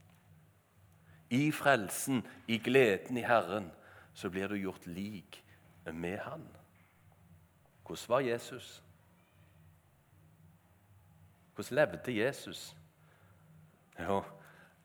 I 1.31 1.53
frelsen, 1.55 2.25
i 2.51 2.59
gleden 2.59 3.21
i 3.21 3.27
Herren, 3.29 3.69
så 4.17 4.31
blir 4.33 4.49
du 4.49 4.57
gjort 4.59 4.87
lik 4.87 5.39
med 5.85 6.19
Han. 6.25 6.49
Hvordan 7.85 8.09
var 8.09 8.27
Jesus? 8.27 8.83
Hvordan 11.55 11.77
levde 11.77 12.17
Jesus? 12.17 12.73
Jo, 14.01 14.25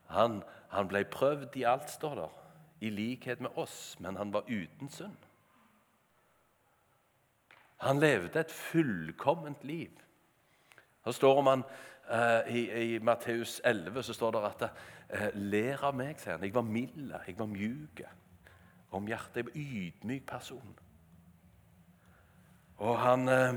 han, 0.09 0.43
han 0.69 0.87
ble 0.89 1.03
prøvd 1.05 1.55
i 1.55 1.65
alt, 1.69 1.89
står 1.89 2.15
der, 2.15 2.37
i 2.81 2.89
likhet 2.89 3.41
med 3.41 3.57
oss, 3.59 3.97
men 3.99 4.17
han 4.17 4.33
var 4.33 4.47
uten 4.49 4.89
synd. 4.89 5.17
Han 7.79 7.99
levde 7.99 8.39
et 8.39 8.51
fullkomment 8.51 9.63
liv. 9.63 9.91
Det 11.05 11.15
står 11.15 11.37
om 11.37 11.47
han 11.47 11.63
eh, 12.11 12.55
i, 12.55 12.63
i 12.95 12.99
Matteus 12.99 13.61
11 13.65 14.03
så 14.03 14.13
står 14.13 14.31
det 14.31 14.41
at 14.49 14.65
eh, 15.09 15.29
'Ler 15.33 15.83
av 15.83 15.95
meg', 15.95 16.19
sier 16.19 16.35
han. 16.35 16.43
'Jeg 16.43 16.53
var 16.53 16.61
mild, 16.61 17.13
jeg 17.27 17.39
var 17.39 17.45
mjuk 17.45 18.01
om 18.91 19.07
hjertet. 19.07 19.35
Jeg 19.35 19.45
var 19.45 19.55
ydmyk 19.55 20.25
person.' 20.27 20.75
Og 22.77 22.99
han 22.99 23.29
eh, 23.29 23.55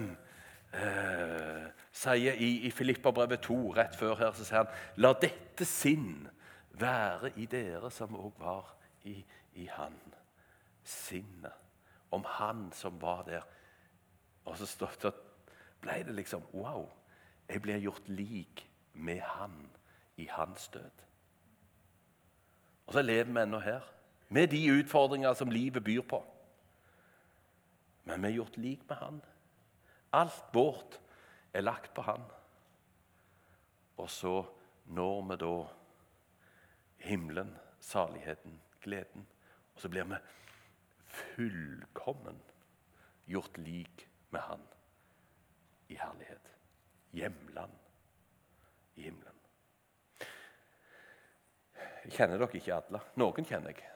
eh, 0.72 1.66
sier 1.92 2.38
i, 2.38 2.50
i 2.66 2.70
Filipperbrevet 2.70 3.40
2, 3.40 3.58
rett 3.76 3.98
før 3.98 4.14
her, 4.14 4.32
så 4.32 4.44
sier 4.44 4.62
han 4.62 5.02
La 5.02 5.12
dette 5.12 5.66
sinn 5.68 6.28
være 6.80 7.32
i 7.36 7.46
dere 7.46 7.90
som 7.90 8.16
òg 8.16 8.38
var 8.40 8.74
i, 9.04 9.24
i 9.54 9.66
Han. 9.66 9.98
Sinnet 10.84 11.52
om 12.10 12.24
Han 12.24 12.72
som 12.72 13.00
var 13.00 13.22
der. 13.22 13.42
Og 14.44 14.56
så, 14.56 14.66
stod, 14.66 14.88
så 15.00 15.12
ble 15.80 16.02
det 16.06 16.14
liksom 16.14 16.44
Wow! 16.52 16.90
Jeg 17.48 17.62
blir 17.62 17.78
gjort 17.78 18.08
lik 18.08 18.66
med 18.92 19.20
Han 19.20 19.70
i 20.16 20.26
Hans 20.30 20.68
død. 20.68 21.02
Og 22.86 22.92
så 22.92 23.02
lever 23.02 23.32
vi 23.32 23.40
ennå 23.40 23.58
her, 23.58 23.80
med 24.28 24.48
de 24.48 24.80
utfordringer 24.80 25.34
som 25.34 25.50
livet 25.50 25.84
byr 25.84 26.02
på. 26.08 26.22
Men 28.04 28.22
vi 28.22 28.28
er 28.28 28.38
gjort 28.40 28.56
lik 28.56 28.88
med 28.88 28.96
Han. 28.96 29.20
Alt 30.12 30.44
vårt 30.52 31.00
er 31.52 31.60
lagt 31.60 31.94
på 31.94 32.02
Han. 32.02 32.24
Og 33.96 34.10
så 34.10 34.44
når 34.84 35.22
vi 35.22 35.36
da 35.36 35.54
himmelen, 37.02 37.56
saligheten, 37.80 38.60
gleden. 38.80 39.26
Og 39.74 39.80
så 39.80 39.88
blir 39.88 40.04
vi 40.04 40.16
fullkommen 41.06 42.40
gjort 43.26 43.58
lik 43.58 44.08
med 44.30 44.40
Han 44.40 44.60
i 45.88 45.94
herlighet. 45.94 46.50
Hjemland 47.12 47.72
i 48.94 49.02
himmelen. 49.02 49.38
Jeg 52.04 52.12
kjenner 52.12 52.38
dere 52.38 52.58
ikke 52.58 52.74
alle. 52.74 53.00
Noen 53.20 53.46
kjenner 53.46 53.74
jeg. 53.74 53.90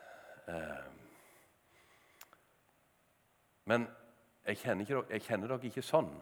Eh, 0.47 0.91
men 3.67 3.89
jeg 4.47 4.59
kjenner, 4.61 4.85
ikke, 4.85 5.03
jeg 5.11 5.25
kjenner 5.27 5.51
dere 5.51 5.71
ikke 5.71 5.83
sånn. 5.83 6.13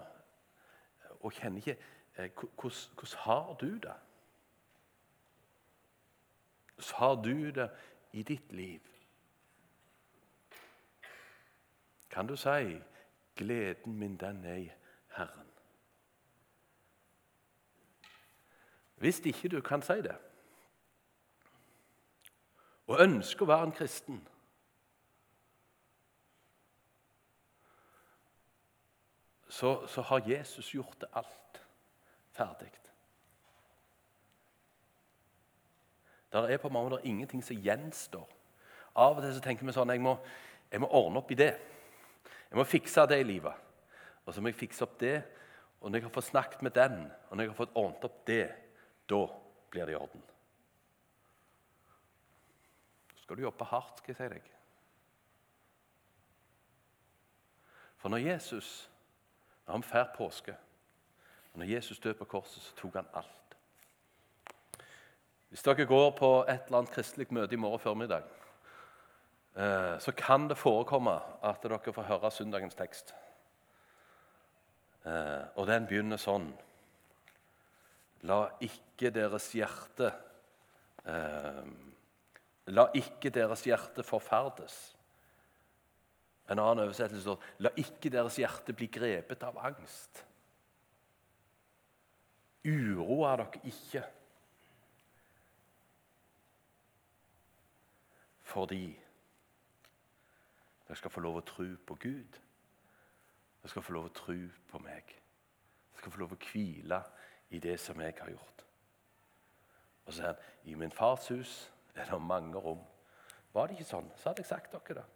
Og 1.21 1.33
kjenner 1.33 1.61
ikke 1.61 1.77
eh, 2.17 2.31
Hvordan 2.33 3.19
har 3.27 3.57
du 3.61 3.69
det? 3.85 3.97
Hvordan 6.75 6.95
har 6.95 7.15
du 7.23 7.51
det 7.51 7.71
i 8.13 8.23
ditt 8.23 8.53
liv? 8.53 8.81
Kan 12.11 12.27
du 12.27 12.37
si 12.37 12.83
'Gleden 13.37 13.99
min, 13.99 14.17
den 14.17 14.45
er 14.45 14.55
i 14.55 14.73
Herren'? 15.09 15.51
Hvis 18.97 19.19
ikke 19.21 19.49
du 19.49 19.61
kan 19.61 19.83
si 19.83 19.93
det, 19.93 20.17
og 22.87 23.01
ønsker 23.01 23.43
å 23.43 23.49
være 23.49 23.67
en 23.67 23.73
kristen 23.73 24.21
så, 29.49 29.87
så 29.87 30.03
har 30.03 30.29
Jesus 30.29 30.71
gjort 30.75 31.01
det 31.01 31.09
alt 31.13 31.63
ferdig. 32.35 32.73
Det 36.35 36.53
er 36.53 36.59
på 36.63 36.69
mange 36.69 36.91
måter 36.91 37.07
ingenting 37.07 37.45
som 37.45 37.61
gjenstår. 37.63 38.27
Av 38.95 39.17
og 39.17 39.23
til 39.23 39.35
så 39.35 39.43
tenker 39.43 39.67
vi 39.67 39.75
sånn 39.75 39.93
jeg 39.95 40.03
må, 40.03 40.17
jeg 40.71 40.83
må 40.83 40.91
ordne 40.91 41.23
opp 41.23 41.31
i 41.31 41.39
det. 41.39 41.53
Jeg 42.51 42.59
må 42.59 42.67
fikse 42.67 43.07
det 43.11 43.21
i 43.23 43.27
livet. 43.27 43.55
Og 44.25 44.35
så 44.35 44.43
må 44.43 44.51
jeg 44.51 44.59
fikse 44.59 44.85
opp 44.87 44.97
det. 45.01 45.17
Og 45.81 45.91
når 45.91 46.01
jeg 46.01 46.07
har 46.07 46.15
fått 46.15 46.31
snakket 46.31 46.63
med 46.65 46.75
den, 46.75 46.97
og 47.29 47.37
når 47.37 47.45
jeg 47.45 47.53
har 47.53 47.61
fått 47.61 47.77
ordnet 47.77 48.07
opp 48.09 48.23
det, 48.27 48.45
da 49.11 49.21
blir 49.71 49.87
det 49.87 49.95
i 49.95 50.01
orden. 50.01 50.25
Så 53.15 53.27
skal 53.27 53.39
du 53.39 53.45
jobbe 53.45 53.69
hardt, 53.69 54.01
skal 54.01 54.15
jeg 54.15 54.21
si 54.23 54.33
deg. 54.35 54.51
For 58.01 58.13
når 58.13 58.27
Jesus 58.27 58.73
når 59.67 59.73
han 59.73 59.83
fær 59.83 60.05
påske, 60.17 60.57
og 61.53 61.59
når 61.59 61.67
Jesus 61.67 61.99
døde 61.99 62.15
på 62.15 62.25
korset, 62.25 62.63
så 62.63 62.77
tok 62.77 62.95
han 62.95 63.07
alt. 63.15 63.44
Hvis 65.55 65.63
dere 65.63 65.85
går 65.87 66.09
på 66.19 66.29
et 66.51 66.65
eller 66.67 66.81
annet 66.81 66.91
kristelig 66.91 67.29
møte 67.31 67.55
i 67.55 67.59
morgen 67.63 67.79
formiddag, 67.79 68.25
eh, 69.55 70.01
så 70.03 70.11
kan 70.19 70.49
det 70.51 70.57
forekomme 70.59 71.13
at 71.47 71.63
dere 71.63 71.93
får 71.95 72.09
høre 72.09 72.31
søndagens 72.35 72.75
tekst. 72.75 73.13
Eh, 75.07 75.45
og 75.55 75.69
den 75.69 75.87
begynner 75.87 76.19
sånn 76.19 76.49
La 78.27 78.49
ikke 78.67 79.13
deres 79.15 79.47
hjerte 79.55 80.11
eh, 81.07 81.63
La 82.75 82.89
ikke 82.99 83.31
deres 83.31 83.63
hjerte 83.63 84.03
forferdes. 84.03 84.81
En 86.51 86.59
annen 86.59 86.83
oversettelse 86.89 87.23
står 87.29 87.47
La 87.63 87.71
ikke 87.79 88.11
deres 88.11 88.41
hjerte 88.43 88.75
bli 88.75 88.91
grepet 88.91 89.47
av 89.47 89.63
angst. 89.71 90.25
Uroa 92.67 93.37
dere 93.45 93.67
ikke 93.71 94.03
fordi 98.55 98.87
dere 100.87 100.99
skal 101.01 101.11
få 101.11 101.23
lov 101.25 101.41
å 101.41 101.47
tro 101.49 101.67
på 101.87 101.97
Gud. 101.99 102.41
Dere 103.59 103.73
skal 103.73 103.83
få 103.83 103.95
lov 103.97 104.11
å 104.11 104.15
tro 104.15 104.37
på 104.71 104.81
meg. 104.85 105.15
Dere 105.91 106.03
skal 106.03 106.15
få 106.15 106.23
lov 106.23 106.37
å 106.37 106.43
hvile 106.45 107.01
i 107.51 107.61
det 107.63 107.79
som 107.83 108.01
jeg 108.05 108.15
har 108.21 108.31
gjort. 108.31 108.65
Og 110.05 110.13
så 110.13 110.19
sier 110.19 110.31
han 110.31 110.71
i 110.71 110.77
min 110.79 110.93
fars 110.95 111.31
hus 111.33 111.55
er 111.97 112.07
det 112.11 112.21
mange 112.21 112.61
rom. 112.61 112.83
Var 113.55 113.69
det 113.69 113.79
ikke 113.79 113.91
sånn, 113.91 114.11
så 114.19 114.31
hadde 114.31 114.45
jeg 114.45 114.51
sagt 114.51 114.75
dere 114.75 115.01
det. 115.01 115.07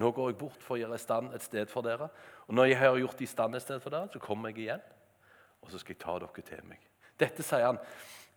Nå 0.00 0.08
går 0.16 0.30
jeg 0.30 0.38
bort 0.40 0.62
for 0.64 0.78
å 0.78 0.80
gjøre 0.80 0.96
i 0.96 1.02
stand 1.02 1.34
et 1.36 1.44
sted 1.44 1.68
for 1.68 1.84
dere. 1.84 2.08
Og 2.48 2.56
når 2.56 2.70
jeg 2.70 2.78
har 2.80 2.96
gjort 2.96 3.20
i 3.20 3.28
stand 3.28 3.58
et 3.58 3.64
sted 3.64 3.82
for 3.82 3.92
dere, 3.92 4.08
så 4.08 4.22
kommer 4.22 4.50
jeg 4.50 4.64
igjen, 4.64 4.86
og 5.60 5.70
så 5.70 5.80
skal 5.82 5.94
jeg 5.94 6.00
ta 6.00 6.16
dere 6.22 6.46
til 6.48 6.64
meg. 6.70 6.86
Dette 7.22 7.44
sier 7.46 7.68
han 7.68 7.78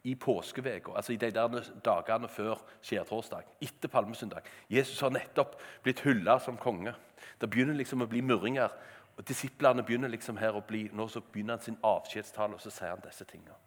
i 0.06 0.14
påskeveka, 0.16 0.94
altså 0.96 1.16
i 1.16 1.18
de 1.18 1.32
der 1.34 1.70
dagene 1.86 2.28
før 2.30 2.60
skjærtorsdag, 2.86 3.48
etter 3.66 3.90
palmesøndag. 3.90 4.46
Jesus 4.70 5.02
har 5.02 5.10
nettopp 5.10 5.56
blitt 5.84 6.04
hylla 6.06 6.38
som 6.40 6.60
konge. 6.62 6.94
Det 7.42 7.50
begynner 7.50 7.74
liksom 7.74 8.06
å 8.06 8.10
bli 8.10 8.22
murringer. 8.22 8.70
og 9.18 9.28
Disiplene 9.28 9.84
begynner 9.84 10.14
liksom 10.14 10.38
her 10.38 10.54
å 10.54 10.62
bli, 10.62 10.90
Nå 10.94 11.08
så 11.10 11.22
begynner 11.22 11.58
han 11.58 11.66
sin 11.66 11.80
avskjedstale, 11.82 12.54
og 12.54 12.62
så 12.62 12.70
sier 12.70 12.94
han 12.94 13.02
disse 13.02 13.26
tingene. 13.26 13.58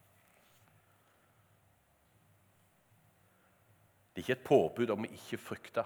Det 4.15 4.23
er 4.23 4.27
ikke 4.27 4.41
et 4.41 4.49
påbud 4.49 4.91
om 4.91 5.05
å 5.07 5.13
ikke 5.15 5.43
frykte. 5.43 5.85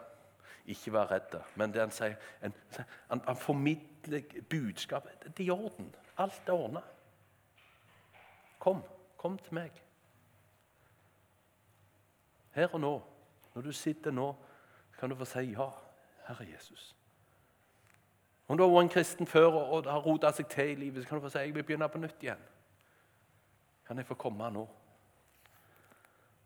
Ikke 0.66 0.92
være 0.92 1.14
redd. 1.14 1.40
Men 1.56 1.72
det 1.72 1.80
han 1.80 1.90
sier, 1.92 2.14
han, 2.40 2.52
han, 3.08 3.20
han 3.26 3.36
formidler 3.36 4.22
budskapet. 4.48 5.26
Det 5.36 5.46
er 5.46 5.48
i 5.48 5.56
orden. 5.56 5.94
Alt 6.20 6.48
er 6.48 6.52
ordna. 6.52 6.84
Kom. 8.58 8.84
Kom 9.22 9.38
til 9.38 9.54
meg. 9.54 9.76
Her 12.52 12.74
og 12.74 12.80
nå, 12.80 12.92
når 13.54 13.62
du 13.62 13.72
sitter 13.72 14.10
nå, 14.10 14.32
kan 14.98 15.10
du 15.10 15.16
få 15.16 15.28
si 15.30 15.44
ja, 15.52 15.68
Herre 16.26 16.46
Jesus. 16.50 16.96
Om 18.48 18.58
du 18.58 18.64
har 18.64 18.72
vært 18.72 18.88
en 18.88 18.92
kristen 18.96 19.26
før 19.26 19.60
og 19.60 19.86
har 19.86 20.02
rota 20.02 20.32
seg 20.34 20.50
til 20.50 20.74
i 20.74 20.80
livet, 20.80 21.04
så 21.04 21.08
kan 21.08 21.20
du 21.20 21.24
få 21.24 21.30
si 21.32 21.38
jeg 21.38 21.54
vil 21.54 21.64
begynne 21.64 21.88
på 21.88 22.02
nytt 22.02 22.26
igjen. 22.26 22.42
Kan 23.86 24.02
jeg 24.02 24.10
få 24.10 24.18
komme 24.18 24.50
nå? 24.50 24.66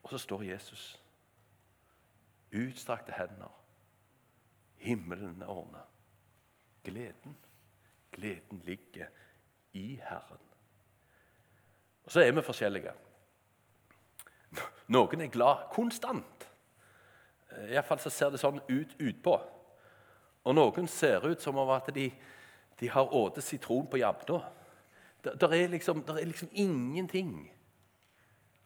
Og 0.02 0.12
så 0.12 0.20
står 0.20 0.44
Jesus. 0.52 0.84
Utstrakte 2.52 3.16
hender. 3.16 3.52
Himmelen 4.84 5.42
er 5.42 5.50
ordna. 5.50 5.82
Gleden. 6.84 7.36
Gleden 8.12 8.62
ligger 8.68 9.08
i 9.72 9.94
Herren. 10.04 10.45
Og 12.06 12.14
så 12.14 12.22
er 12.22 12.32
vi 12.32 12.44
forskjellige. 12.46 12.92
Noen 14.94 15.20
er 15.24 15.32
glad 15.32 15.66
konstant. 15.74 16.46
Iallfall 17.66 18.00
så 18.02 18.12
ser 18.12 18.30
det 18.30 18.40
sånn 18.40 18.60
ut 18.68 18.94
utpå. 19.00 19.34
Og 20.46 20.54
noen 20.54 20.86
ser 20.90 21.24
ut 21.26 21.42
som 21.42 21.58
om 21.58 21.72
at 21.74 21.88
de, 21.94 22.06
de 22.78 22.90
har 22.92 23.10
spist 23.10 23.56
sitron 23.56 23.88
på 23.90 23.98
jabna. 23.98 24.38
Det, 25.24 25.48
er 25.50 25.68
liksom, 25.72 26.04
er 26.06 26.22
liksom 26.28 26.52
ingenting. 26.52 27.32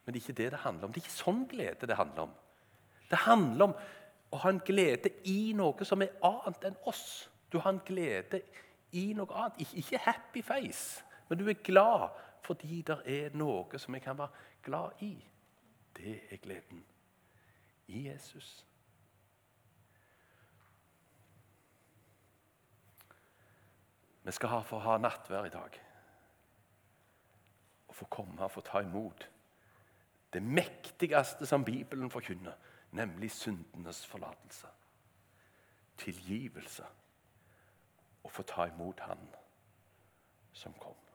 Men 0.04 0.12
det 0.12 0.20
er 0.20 0.26
ikke 0.26 0.42
det 0.42 0.50
det 0.52 0.64
handler 0.66 0.84
om. 0.84 0.92
Det 0.92 1.00
er 1.00 1.06
ikke 1.06 1.16
sånn 1.16 1.44
glede 1.48 1.88
det 1.88 1.96
handler 1.96 2.28
om. 2.28 2.34
Det 3.10 3.24
handler 3.24 3.70
om 3.70 3.76
å 4.30 4.40
ha 4.44 4.52
en 4.52 4.62
glede 4.62 5.14
i 5.26 5.52
noe 5.56 5.86
som 5.88 6.02
er 6.04 6.12
annet 6.26 6.68
enn 6.68 6.76
oss. 6.90 7.30
Du 7.50 7.58
har 7.58 7.72
en 7.72 7.82
glede 7.86 8.42
i 8.92 9.10
noe 9.16 9.32
annet. 9.34 9.72
Ikke 9.80 10.02
happy 10.04 10.42
face, 10.44 11.06
men 11.28 11.40
du 11.40 11.48
er 11.48 11.64
glad 11.64 12.10
fordi 12.42 12.82
det 12.82 12.98
er 13.06 13.36
noe 13.36 13.78
som 13.78 13.94
jeg 13.94 14.02
kan 14.02 14.18
være 14.18 14.28
glad 14.62 15.02
i. 15.06 15.12
Det 15.96 16.20
er 16.30 16.42
gleden 16.42 16.84
i 17.86 18.08
Jesus. 18.08 18.66
Vi 24.22 24.32
skal 24.32 24.48
ha, 24.52 24.60
for 24.62 24.78
å 24.78 24.84
ha 24.84 24.98
nattvær 25.00 25.48
i 25.48 25.52
dag. 25.52 25.76
Og 27.88 27.96
få 27.96 28.06
komme 28.12 28.44
og 28.44 28.52
få 28.52 28.62
ta 28.64 28.82
imot 28.84 29.26
det 30.30 30.42
mektigste 30.42 31.46
som 31.46 31.64
Bibelen 31.66 32.10
forkynner, 32.10 32.54
nemlig 32.94 33.32
syndenes 33.34 34.04
forlatelse. 34.06 34.68
Tilgivelse. 35.98 36.86
Og 38.22 38.32
få 38.32 38.42
ta 38.46 38.68
imot 38.70 39.00
Han 39.00 39.28
som 40.52 40.72
kom. 40.78 41.09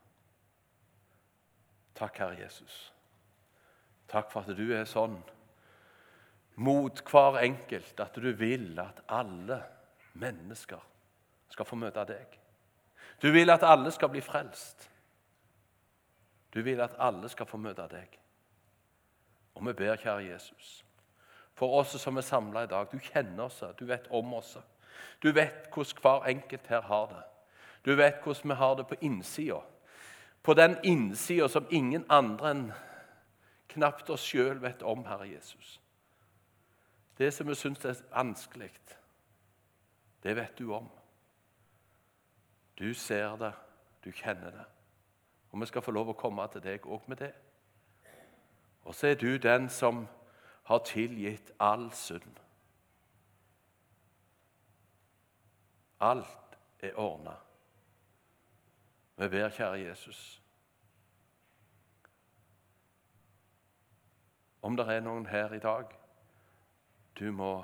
Takk, 1.96 2.18
Herre 2.20 2.40
Jesus. 2.42 2.94
Takk 4.08 4.32
for 4.32 4.46
at 4.46 4.58
du 4.58 4.68
er 4.76 4.86
sånn 4.90 5.18
mot 6.56 7.02
hver 7.10 7.40
enkelt 7.42 8.00
at 8.00 8.16
du 8.16 8.30
vil 8.38 8.78
at 8.80 9.02
alle 9.12 9.60
mennesker 10.16 10.84
skal 11.52 11.68
få 11.68 11.80
møte 11.80 12.06
deg. 12.08 12.38
Du 13.22 13.32
vil 13.32 13.52
at 13.52 13.64
alle 13.64 13.92
skal 13.92 14.12
bli 14.12 14.22
frelst. 14.24 14.90
Du 16.54 16.62
vil 16.64 16.80
at 16.84 16.96
alle 17.00 17.30
skal 17.32 17.48
få 17.48 17.60
møte 17.60 17.88
deg. 17.92 18.20
Og 19.56 19.68
vi 19.68 19.74
ber, 19.74 19.96
kjære 20.00 20.30
Jesus, 20.30 20.84
for 21.56 21.78
oss 21.80 21.96
som 22.00 22.18
er 22.18 22.26
samla 22.28 22.66
i 22.66 22.68
dag 22.68 22.90
Du 22.92 23.00
kjenner 23.00 23.46
oss, 23.46 23.64
du 23.80 23.86
vet 23.88 24.08
om 24.12 24.34
oss. 24.34 24.58
Du 25.24 25.32
vet 25.32 25.70
hvordan 25.72 26.02
hver 26.02 26.28
enkelt 26.32 26.68
her 26.68 26.82
har 26.82 27.08
det. 27.08 27.24
Du 27.86 27.96
vet 27.96 28.20
hvordan 28.24 28.52
vi 28.52 28.56
har 28.56 28.76
det 28.76 28.88
på 28.88 29.00
innsida 29.02 29.62
på 30.46 30.54
den 30.54 30.78
innsida 30.84 31.48
som 31.50 31.66
ingen 31.74 32.06
andre 32.10 32.52
enn 32.54 32.68
knapt 33.74 34.10
oss 34.14 34.24
sjøl 34.30 34.62
vet 34.62 34.84
om, 34.86 35.02
Herre 35.10 35.26
Jesus. 35.26 35.80
Det 37.18 37.32
som 37.34 37.48
vi 37.50 37.56
syns 37.58 37.86
er 37.86 37.98
vanskelig, 38.12 38.70
det 40.24 40.36
vet 40.38 40.58
du 40.58 40.70
om. 40.74 40.90
Du 42.78 42.94
ser 42.94 43.38
det, 43.42 43.52
du 44.04 44.12
kjenner 44.12 44.52
det. 44.52 44.66
Og 45.52 45.62
vi 45.62 45.66
skal 45.66 45.82
få 45.82 45.92
lov 45.96 46.12
å 46.12 46.20
komme 46.20 46.46
til 46.52 46.62
deg 46.62 46.86
òg 46.86 47.10
med 47.10 47.24
det. 47.24 47.32
Og 48.86 48.96
så 48.96 49.08
er 49.08 49.18
du 49.18 49.38
den 49.42 49.70
som 49.70 50.06
har 50.70 50.82
tilgitt 50.86 51.54
all 51.60 51.88
synd. 51.94 52.42
Alt 56.00 56.60
er 56.82 56.98
ordna. 57.00 57.38
Vi 59.18 59.28
ber, 59.30 59.50
kjære 59.50 59.80
Jesus 59.80 60.42
Om 64.62 64.76
det 64.78 64.88
er 64.90 65.04
noen 65.06 65.26
her 65.26 65.54
i 65.54 65.60
dag 65.60 65.86
Du 67.20 67.32
må 67.32 67.64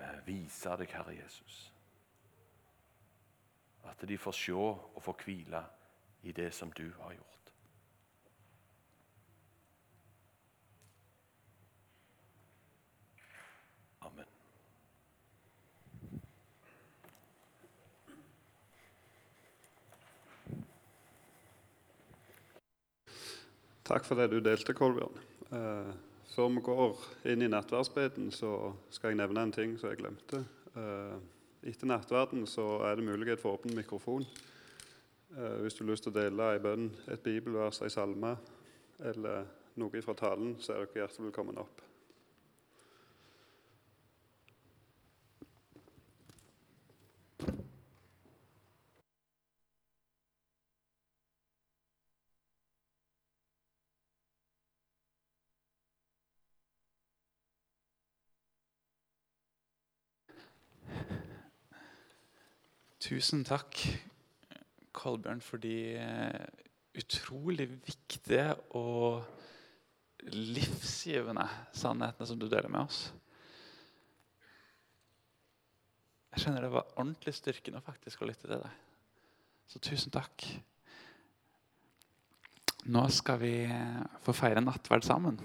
eh, 0.00 0.26
vise 0.26 0.76
deg, 0.80 0.90
Herre 0.90 1.14
Jesus. 1.14 1.58
At 3.86 4.02
de 4.08 4.18
får 4.18 4.34
se 4.34 4.54
og 4.54 5.02
få 5.02 5.14
hvile 5.24 5.62
i 6.22 6.32
det 6.32 6.50
som 6.54 6.72
du 6.72 6.90
har 7.00 7.14
gjort. 7.14 7.37
Takk 23.88 24.04
for 24.04 24.20
det 24.20 24.26
du 24.28 24.42
delte, 24.44 24.74
Kolbjørn. 24.76 25.14
Eh, 25.48 25.92
før 26.34 26.50
vi 26.52 26.60
går 26.60 27.04
inn 27.32 27.46
i 27.46 27.48
nattverdsbeden, 27.48 28.26
så 28.36 28.74
skal 28.92 29.14
jeg 29.14 29.20
nevne 29.22 29.46
en 29.46 29.54
ting 29.54 29.78
som 29.80 29.88
jeg 29.88 30.02
glemte. 30.02 30.42
Eh, 30.76 31.14
etter 31.72 31.88
nattverden 31.88 32.44
er 32.44 33.00
det 33.00 33.06
mulighet 33.06 33.40
for 33.40 33.56
åpen 33.56 33.72
mikrofon. 33.72 34.26
Eh, 35.32 35.56
hvis 35.62 35.78
du 35.78 35.86
har 35.86 35.92
lyst 35.94 36.04
til 36.04 36.12
å 36.12 36.18
dele 36.20 36.50
en 36.52 36.62
bønn, 36.66 36.90
et 37.08 37.24
bibelvers, 37.24 37.80
en 37.80 37.96
salme 37.96 38.36
eller 39.00 39.48
noe 39.80 40.02
fra 40.04 40.14
talen, 40.14 40.58
så 40.60 40.74
er 40.74 40.84
dere 40.84 41.06
hjertelig 41.06 41.30
velkommen 41.30 41.64
opp. 41.64 41.87
Tusen 63.08 63.40
takk, 63.40 63.78
Kolbjørn, 64.92 65.38
for 65.40 65.56
de 65.62 65.96
eh, 65.96 66.42
utrolig 67.00 67.64
viktige 67.86 68.50
og 68.76 69.24
livsgivende 70.28 71.46
sannhetene 71.72 72.28
som 72.28 72.36
du 72.36 72.44
deler 72.52 72.68
med 72.68 72.82
oss. 72.82 73.00
Jeg 76.34 76.44
skjønner 76.44 76.68
det 76.68 76.72
var 76.76 76.92
ordentlig 76.98 77.32
styrkende 77.38 77.80
faktisk 77.88 78.20
å 78.20 78.28
lytte 78.28 78.44
til 78.44 78.60
deg. 78.60 78.86
Så 79.72 79.80
tusen 79.88 80.12
takk. 80.12 80.44
Nå 82.92 83.08
skal 83.08 83.40
vi 83.40 83.56
eh, 83.72 84.00
få 84.20 84.36
feire 84.36 84.60
nattverd 84.60 85.08
sammen. 85.08 85.40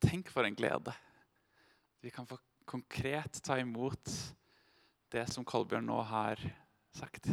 Tenk 0.00 0.32
for 0.32 0.48
en 0.48 0.56
glede. 0.56 0.96
Vi 2.00 2.08
kan 2.08 2.24
få 2.24 2.40
konkret 2.64 3.44
ta 3.44 3.60
imot 3.60 4.16
det 5.12 5.28
som 5.28 5.44
Kolbjørn 5.44 5.92
nå 5.92 6.00
har 6.08 6.40
sagt. 6.96 7.28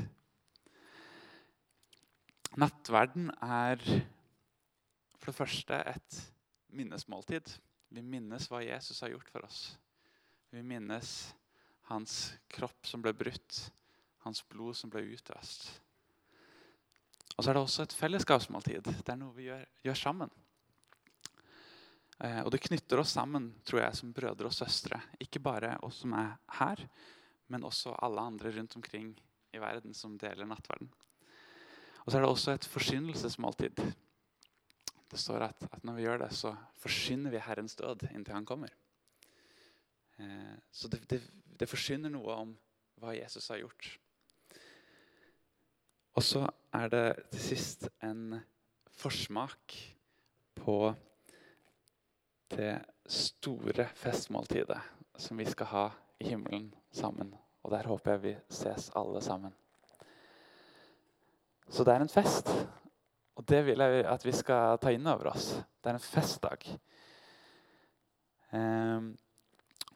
Nattverden 2.60 3.32
er 3.42 3.82
for 5.18 5.32
det 5.32 5.38
første 5.38 5.80
et 5.90 6.20
minnesmåltid. 6.74 7.48
Vi 7.94 8.04
minnes 8.06 8.46
hva 8.50 8.62
Jesus 8.66 9.02
har 9.02 9.14
gjort 9.14 9.32
for 9.34 9.46
oss. 9.48 9.62
Vi 10.54 10.62
minnes 10.66 11.10
hans 11.90 12.34
kropp 12.54 12.86
som 12.88 13.02
ble 13.02 13.14
brutt, 13.18 13.64
hans 14.26 14.44
blod 14.50 14.78
som 14.78 14.92
ble 14.94 15.02
utøst. 15.16 15.66
Og 17.34 17.42
så 17.42 17.50
er 17.50 17.58
det 17.58 17.64
også 17.64 17.88
et 17.88 17.98
fellesskapsmåltid. 17.98 18.86
Det 18.86 19.10
er 19.10 19.20
noe 19.20 19.34
vi 19.34 19.48
gjør, 19.48 19.66
gjør 19.88 20.00
sammen. 20.00 20.34
Eh, 22.20 22.42
og 22.44 22.52
det 22.54 22.62
knytter 22.68 23.02
oss 23.02 23.16
sammen 23.18 23.50
tror 23.66 23.84
jeg, 23.88 23.98
som 23.98 24.14
brødre 24.14 24.50
og 24.50 24.56
søstre. 24.56 25.02
Ikke 25.24 25.42
bare 25.42 25.76
oss 25.86 26.04
som 26.04 26.14
er 26.18 26.36
her, 26.60 26.86
men 27.50 27.66
også 27.66 27.96
alle 28.06 28.22
andre 28.22 28.54
rundt 28.54 28.78
omkring 28.78 29.14
i 29.54 29.62
verden 29.62 29.94
som 29.98 30.18
deler 30.20 30.50
nattverden. 30.50 30.90
Og 32.04 32.12
så 32.12 32.18
er 32.18 32.24
det 32.24 32.30
også 32.30 32.56
et 32.56 32.68
forsynelsesmåltid. 32.68 33.80
Det 35.12 35.20
står 35.20 35.46
at, 35.48 35.68
at, 35.72 35.84
når 35.86 35.94
vi 35.94 36.06
gjør 36.08 36.24
det, 36.26 36.32
så 36.36 36.56
forsyner 36.82 37.32
vi 37.32 37.42
Herrens 37.44 37.76
død 37.80 38.08
inntil 38.12 38.34
han 38.34 38.46
kommer. 38.50 38.74
Eh, 40.18 40.56
så 40.72 40.90
det, 40.90 41.04
det, 41.10 41.22
det 41.60 41.70
forsyner 41.70 42.12
noe 42.12 42.36
om 42.36 42.56
hva 43.00 43.14
Jesus 43.16 43.48
har 43.54 43.62
gjort. 43.62 43.92
Og 46.14 46.24
så 46.26 46.44
er 46.74 46.90
det 46.94 47.06
til 47.32 47.42
sist 47.42 47.88
en 48.04 48.42
forsmak 48.94 49.78
på 50.60 50.78
det 52.54 52.76
store 53.10 53.88
festmåltidet 53.98 54.82
som 55.18 55.38
vi 55.38 55.46
skal 55.50 55.72
ha 55.72 55.88
i 56.22 56.30
himmelen 56.30 56.70
sammen. 56.92 57.34
Og 57.64 57.72
der 57.72 57.88
håper 57.88 58.16
jeg 58.16 58.24
vi 58.24 58.34
ses 58.52 58.90
alle 59.00 59.22
sammen. 59.24 59.54
Så 61.70 61.86
det 61.88 61.94
er 61.96 62.04
en 62.04 62.12
fest. 62.12 62.50
Og 63.40 63.46
det 63.50 63.64
vil 63.66 63.82
jeg 63.82 64.06
at 64.06 64.26
vi 64.26 64.34
skal 64.36 64.78
ta 64.82 64.92
inn 64.94 65.08
over 65.10 65.32
oss. 65.32 65.54
Det 65.82 65.90
er 65.90 65.98
en 65.98 66.06
festdag. 66.06 66.68
Um, 68.54 69.14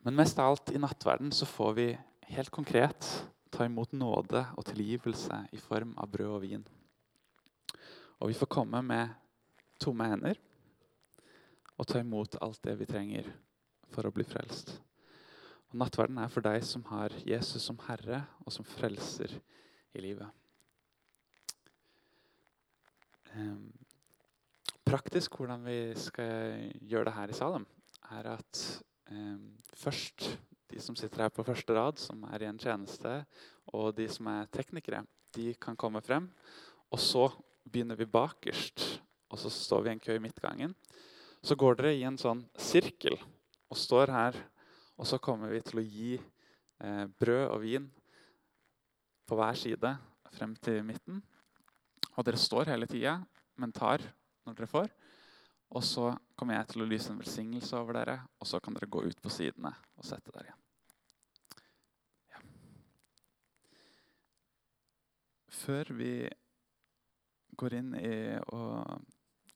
men 0.01 0.17
mest 0.17 0.39
av 0.39 0.53
alt 0.53 0.71
i 0.73 0.81
nattverden 0.81 1.33
så 1.35 1.45
får 1.45 1.73
vi 1.77 1.87
helt 2.31 2.51
konkret 2.51 3.05
ta 3.53 3.67
imot 3.67 3.93
nåde 3.93 4.41
og 4.57 4.65
tilgivelse 4.65 5.43
i 5.53 5.59
form 5.61 5.93
av 5.99 6.09
brød 6.11 6.33
og 6.33 6.41
vin. 6.43 6.65
Og 8.17 8.31
vi 8.31 8.37
får 8.37 8.49
komme 8.49 8.81
med 8.81 9.13
tomme 9.77 10.07
hender 10.09 10.39
og 11.77 11.85
ta 11.85 12.01
imot 12.01 12.39
alt 12.41 12.63
det 12.65 12.77
vi 12.79 12.89
trenger 12.89 13.29
for 13.93 14.07
å 14.07 14.13
bli 14.13 14.25
frelst. 14.25 14.73
Og 15.71 15.79
Nattverden 15.81 16.19
er 16.21 16.31
for 16.31 16.45
deg 16.45 16.63
som 16.63 16.85
har 16.91 17.13
Jesus 17.27 17.65
som 17.67 17.79
herre 17.87 18.23
og 18.45 18.53
som 18.55 18.67
frelser 18.67 19.33
i 19.97 20.03
livet. 20.03 20.27
Praktisk 24.87 25.35
hvordan 25.35 25.65
vi 25.67 25.79
skal 25.99 26.71
gjøre 26.87 27.09
det 27.09 27.15
her 27.17 27.33
i 27.33 27.37
Salem, 27.37 27.65
er 28.15 28.31
at 28.37 28.61
først 29.75 30.29
de 30.71 30.79
som 30.83 30.95
sitter 30.99 31.25
her 31.25 31.31
på 31.31 31.45
første 31.47 31.75
rad, 31.75 31.99
som 31.99 32.23
er 32.31 32.43
i 32.43 32.49
en 32.49 32.59
tjeneste, 32.59 33.21
og 33.75 33.95
de 33.97 34.07
som 34.11 34.27
er 34.31 34.49
teknikere, 34.51 35.03
de 35.35 35.53
kan 35.61 35.77
komme 35.79 36.01
frem. 36.03 36.29
Og 36.91 36.99
så 36.99 37.27
begynner 37.67 37.99
vi 37.99 38.07
bakerst, 38.07 39.01
og 39.27 39.39
så 39.39 39.51
står 39.51 39.83
vi 39.83 39.91
i 39.91 39.95
en 39.95 40.03
kø 40.03 40.15
i 40.15 40.23
midtgangen. 40.23 40.75
Så 41.43 41.55
går 41.55 41.79
dere 41.79 41.95
i 41.95 42.05
en 42.07 42.19
sånn 42.19 42.45
sirkel 42.59 43.19
og 43.67 43.79
står 43.79 44.11
her, 44.11 44.39
og 44.97 45.05
så 45.05 45.19
kommer 45.21 45.53
vi 45.53 45.61
til 45.65 45.81
å 45.81 45.85
gi 45.85 46.11
eh, 46.17 47.05
brød 47.21 47.43
og 47.53 47.61
vin 47.61 47.87
på 49.27 49.37
hver 49.37 49.57
side 49.59 49.91
frem 50.33 50.55
til 50.63 50.81
midten. 50.85 51.19
Og 52.17 52.25
dere 52.25 52.39
står 52.41 52.71
hele 52.71 52.89
tida, 52.89 53.19
men 53.61 53.73
tar 53.75 54.01
når 54.45 54.57
dere 54.57 54.71
får. 54.71 54.93
Og 55.77 55.83
så 55.83 56.09
kommer 56.39 56.57
jeg 56.57 56.69
til 56.71 56.83
å 56.83 56.87
lyse 56.89 57.11
en 57.11 57.19
velsignelse 57.19 57.77
over 57.77 57.99
dere, 57.99 58.17
og 58.39 58.47
så 58.47 58.61
kan 58.63 58.77
dere 58.77 58.89
gå 58.89 59.03
ut 59.03 59.21
på 59.21 59.31
sidene 59.33 59.73
og 59.99 60.07
sette 60.07 60.31
dere 60.31 60.49
igjen. 60.49 60.63
Ja. 62.31 62.41
Før 65.59 65.93
vi 65.99 66.13
går 67.57 67.77
inn 67.81 67.93
i 67.99 68.17
å 68.53 68.63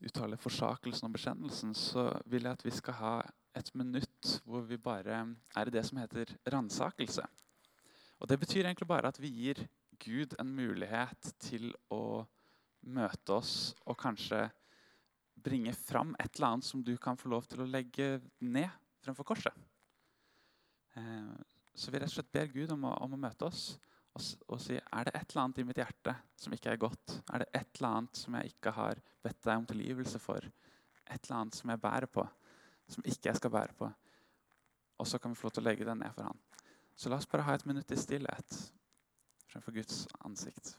uttale 0.01 0.39
forsakelsen 0.41 1.07
og 1.07 1.15
bekjennelsen, 1.15 1.73
så 1.77 2.09
vil 2.29 2.47
jeg 2.47 2.59
at 2.59 2.65
vi 2.65 2.73
skal 2.75 2.97
ha 2.99 3.15
et 3.57 3.71
minutt 3.75 4.37
hvor 4.47 4.63
vi 4.67 4.79
bare 4.79 5.23
er 5.57 5.67
i 5.67 5.73
det 5.73 5.83
som 5.87 5.99
heter 6.01 6.31
ransakelse. 6.53 7.25
Og 8.21 8.29
Det 8.29 8.39
betyr 8.39 8.65
egentlig 8.65 8.87
bare 8.87 9.09
at 9.09 9.19
vi 9.19 9.31
gir 9.33 9.67
Gud 10.01 10.35
en 10.39 10.53
mulighet 10.55 11.33
til 11.41 11.71
å 11.93 12.25
møte 12.81 13.33
oss 13.33 13.73
og 13.85 13.97
kanskje 14.01 14.47
bringe 15.41 15.73
fram 15.73 16.15
et 16.19 16.35
eller 16.35 16.47
annet 16.47 16.67
som 16.67 16.83
du 16.85 16.95
kan 17.01 17.17
få 17.17 17.29
lov 17.33 17.47
til 17.49 17.63
å 17.63 17.69
legge 17.69 18.19
ned 18.39 18.69
fremfor 19.01 19.25
korset. 19.25 19.53
Eh, 20.97 21.33
så 21.73 21.91
vi 21.91 22.01
rett 22.01 22.11
og 22.11 22.17
slett 22.17 22.33
ber 22.33 22.51
Gud 22.53 22.73
om 22.75 22.85
å, 22.89 22.95
om 23.05 23.15
å 23.15 23.21
møte 23.21 23.47
oss 23.47 23.71
og, 24.11 24.23
og, 24.51 24.57
si 24.59 24.75
er 24.75 25.07
det 25.07 25.13
et 25.15 25.31
eller 25.31 25.43
annet 25.45 25.61
i 25.61 25.65
mitt 25.67 25.79
hjerte 25.79 26.15
som 26.39 26.53
ikke 26.55 26.73
er 26.73 26.81
godt. 26.81 27.15
Er 27.31 27.43
det 27.43 27.49
et 27.55 27.79
eller 27.79 28.01
annet 28.01 28.19
som 28.19 28.35
jeg 28.37 28.51
ikke 28.51 28.73
har 28.75 28.99
bedt 29.23 29.39
deg 29.45 29.61
om 29.61 29.67
tilgivelse 29.69 30.19
for? 30.21 30.47
Et 31.07 31.21
eller 31.21 31.37
annet 31.37 31.57
som 31.57 31.71
jeg 31.71 31.81
bærer 31.83 32.11
på, 32.11 32.25
som 32.91 33.05
ikke 33.07 33.29
jeg 33.29 33.39
skal 33.39 33.53
bære 33.53 33.77
på. 33.77 33.89
Og 35.01 35.07
så 35.07 35.17
kan 35.17 35.31
vi 35.31 35.39
få 35.39 35.47
lov 35.47 35.55
til 35.55 35.63
å 35.63 35.69
legge 35.69 35.87
den 35.87 36.01
ned 36.03 36.13
for 36.15 36.29
han. 36.29 36.39
Så 36.95 37.09
la 37.09 37.17
oss 37.17 37.29
bare 37.29 37.47
ha 37.47 37.55
et 37.57 37.65
minutt 37.65 37.91
i 37.91 37.97
stillhet 37.97 38.57
fremfor 39.51 39.75
Guds 39.75 40.05
ansikt. 40.25 40.75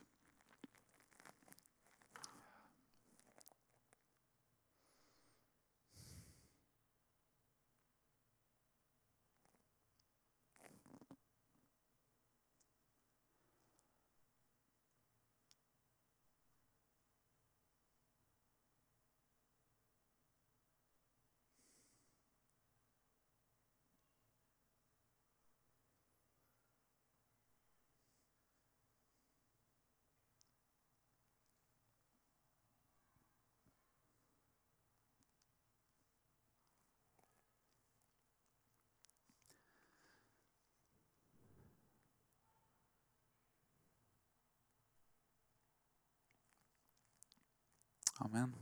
Amen. 48.23 48.53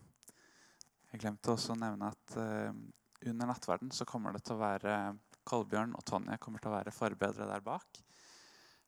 Jeg 1.11 1.21
glemte 1.21 1.51
også 1.53 1.75
å 1.75 1.77
nevne 1.77 2.07
at 2.09 2.31
uh, 2.39 2.71
under 3.29 3.49
nattverden 3.51 3.91
så 3.93 4.07
kommer 4.09 4.33
det 4.33 4.41
til 4.47 4.55
å 4.55 4.61
være 4.63 4.95
Kolbjørn 5.45 5.93
og 5.97 6.05
Tonje 6.07 6.37
kommer 6.41 6.63
til 6.63 6.71
å 6.71 6.77
være 6.79 6.93
forbedre 6.95 7.45
der 7.45 7.61
bak. 7.65 7.99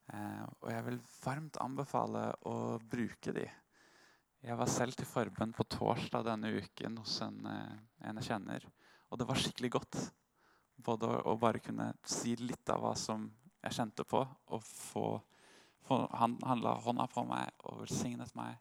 Uh, 0.10 0.42
og 0.64 0.72
jeg 0.74 0.86
vil 0.88 0.98
varmt 1.20 1.60
anbefale 1.62 2.24
å 2.50 2.56
bruke 2.90 3.36
de. 3.38 3.46
Jeg 4.44 4.58
var 4.60 4.72
selv 4.72 4.98
til 4.98 5.08
forbønn 5.08 5.54
på 5.54 5.68
torsdag 5.76 6.26
denne 6.32 6.56
uken 6.58 6.98
hos 7.04 7.20
en, 7.28 7.38
uh, 7.46 7.78
en 8.10 8.24
jeg 8.24 8.32
kjenner. 8.32 8.66
Og 9.14 9.22
det 9.22 9.30
var 9.30 9.44
skikkelig 9.44 9.74
godt. 9.78 10.02
Både 10.82 11.12
å, 11.22 11.38
bare 11.38 11.62
kunne 11.62 11.92
si 12.02 12.34
litt 12.40 12.74
av 12.74 12.82
hva 12.82 12.96
som 12.98 13.30
jeg 13.62 13.78
kjente 13.78 14.10
på, 14.10 14.26
og 14.26 14.66
få, 14.66 15.08
få 15.86 16.02
han 16.18 16.66
la 16.66 16.80
hånda 16.82 17.06
på 17.14 17.30
meg 17.30 17.54
og 17.70 17.84
velsignet 17.86 18.34
meg. 18.36 18.58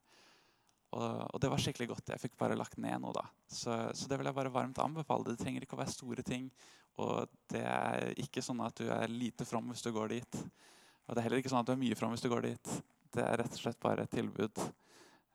Og, 0.92 1.04
og, 1.24 1.38
det 1.40 1.48
var 1.48 1.60
skikkelig 1.62 1.88
godt. 1.94 2.12
Jeg 2.12 2.20
fikk 2.20 2.34
bare 2.40 2.56
lagt 2.58 2.80
ned 2.80 3.00
noe 3.00 3.14
da. 3.16 3.24
Så, 3.48 3.74
så, 3.96 4.08
det 4.10 4.18
vil 4.20 4.28
jeg 4.28 4.36
bare 4.36 4.52
varmt 4.52 4.80
anbefale. 4.82 5.30
Det 5.30 5.40
trenger 5.40 5.64
ikke 5.64 5.78
å 5.78 5.80
være 5.80 5.94
store 5.94 6.24
ting. 6.26 6.50
Og 7.00 7.30
det 7.52 7.62
er 7.64 8.10
ikke 8.20 8.44
sånn 8.44 8.60
at 8.64 8.76
du 8.76 8.90
er 8.92 9.12
lite 9.12 9.46
from 9.48 9.70
hvis 9.72 9.84
du 9.84 9.88
går 9.94 10.12
dit. 10.12 10.42
Og 11.06 11.14
det 11.14 11.22
er 11.22 11.26
heller 11.28 11.40
ikke 11.40 11.52
sånn 11.52 11.64
at 11.64 11.70
du 11.70 11.74
er 11.74 11.80
mye 11.80 11.96
from 11.96 12.12
hvis 12.12 12.24
du 12.24 12.28
går 12.32 12.44
dit. 12.50 12.74
Det 13.12 13.24
er 13.24 13.40
rett 13.40 13.56
og 13.56 13.62
slett 13.62 13.80
bare 13.80 14.04
et 14.04 14.12
tilbud. 14.12 14.60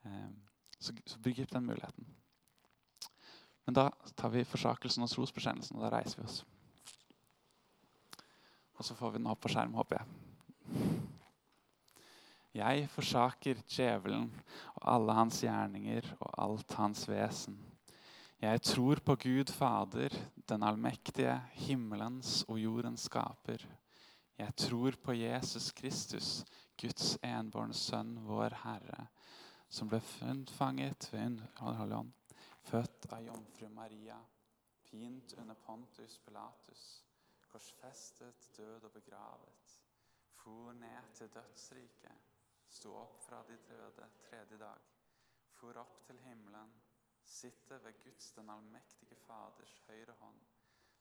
Um, 0.06 0.38
så, 0.78 0.94
så 1.10 1.18
opp 1.42 1.50
den 1.56 1.66
muligheten. 1.66 2.06
Men 3.66 3.76
da 3.76 3.88
tar 4.16 4.30
vi 4.32 4.46
forsakelsen 4.48 5.04
og 5.04 5.10
trosbekjennelsen, 5.12 5.76
og 5.76 5.84
da 5.84 5.90
reiser 5.92 6.22
vi 6.22 6.28
oss. 6.30 6.38
Og 8.78 8.86
så 8.86 8.94
får 8.96 9.12
vi 9.12 9.20
den 9.20 9.28
opp 9.28 9.42
på 9.42 9.50
skjerm, 9.52 9.74
håper 9.76 9.98
jeg. 9.98 11.08
Jeg 12.58 12.88
forsaker 12.90 13.60
djevelen 13.70 14.30
og 14.80 14.86
alle 14.90 15.14
hans 15.14 15.42
gjerninger 15.44 16.06
og 16.18 16.30
alt 16.42 16.72
hans 16.74 17.04
vesen. 17.06 17.58
Jeg 18.42 18.62
tror 18.62 18.98
på 19.06 19.14
Gud 19.22 19.52
Fader, 19.54 20.14
den 20.48 20.62
allmektige, 20.66 21.36
himmelens 21.52 22.42
og 22.48 22.58
jordens 22.58 23.06
skaper. 23.06 23.62
Jeg 24.38 24.54
tror 24.56 24.98
på 25.04 25.14
Jesus 25.14 25.70
Kristus, 25.72 26.44
Guds 26.80 27.16
enbårne 27.22 27.74
Sønn, 27.74 28.16
vår 28.26 28.54
Herre, 28.64 29.06
som 29.68 29.90
ble 29.90 30.00
unnfanget 30.22 31.08
ved 31.12 31.42
Ånd, 31.62 32.14
født 32.70 33.10
av 33.12 33.22
jomfru 33.26 33.68
Maria, 33.74 34.18
pint 34.90 35.34
under 35.38 35.58
Pontus 35.66 36.18
Pilatus, 36.24 37.04
korsfestet, 37.52 38.50
død 38.56 38.90
og 38.90 38.98
begravet, 38.98 39.78
for 40.38 40.72
ned 40.72 41.14
til 41.14 41.30
dødsriket 41.34 42.27
sto 42.68 42.94
opp 42.96 43.22
fra 43.24 43.42
de 43.48 43.56
døde 43.68 44.10
tredje 44.28 44.58
dag, 44.58 44.80
for 45.58 45.80
opp 45.80 46.04
til 46.06 46.18
himmelen, 46.20 46.74
sitte 47.24 47.84
ved 47.84 48.02
Guds 48.04 48.32
den 48.32 48.50
allmektige 48.50 49.16
Faders 49.16 49.78
høyre 49.88 50.14
hånd, 50.20 50.40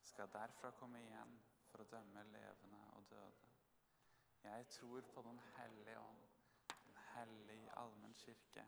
skal 0.02 0.32
derfra 0.34 0.72
komme 0.80 1.02
igjen 1.04 1.38
for 1.68 1.84
å 1.84 1.90
dømme 1.92 2.24
levende 2.32 2.82
og 2.96 3.06
døde. 3.10 3.52
Jeg 4.44 4.68
tror 4.72 5.02
på 5.14 5.22
Den 5.22 5.40
hellige 5.58 6.00
ånd, 6.00 6.26
den 6.86 6.98
hellige 7.14 7.78
allmennkirke, 7.80 8.66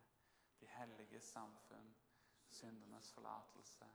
de 0.60 0.68
hellige 0.68 1.22
samfunn, 1.22 1.96
syndenes 2.50 3.12
forlatelse, 3.14 3.86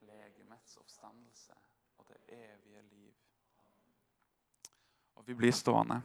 legemets 0.00 0.76
oppstandelse 0.76 1.54
og 1.98 2.08
det 2.08 2.16
evige 2.28 2.82
liv. 2.82 3.14
Og 5.14 5.26
vi 5.26 5.34
blir 5.34 5.52
stående. 5.52 6.02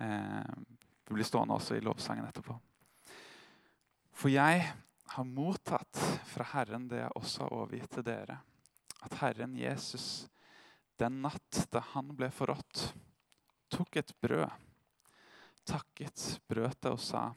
Eh, 0.00 0.83
vi 1.06 1.14
blir 1.14 1.26
stående 1.28 1.54
også 1.54 1.76
i 1.76 1.84
lovsangen 1.84 2.26
etterpå. 2.28 2.56
For 4.14 4.32
jeg 4.32 4.64
har 5.14 5.26
mottatt 5.28 5.98
fra 6.26 6.46
Herren 6.54 6.88
det 6.88 7.02
jeg 7.02 7.16
også 7.18 7.44
har 7.44 7.56
overgitt 7.58 7.96
til 7.96 8.06
dere. 8.06 8.38
At 9.04 9.16
Herren 9.20 9.56
Jesus, 9.58 10.26
den 10.98 11.20
natt 11.24 11.66
da 11.74 11.82
han 11.92 12.14
ble 12.16 12.30
forrådt, 12.32 12.86
tok 13.74 13.98
et 14.00 14.14
brød, 14.22 14.48
takket, 15.68 16.40
brøt 16.48 16.80
det 16.80 16.94
og 16.94 17.02
sa:" 17.02 17.32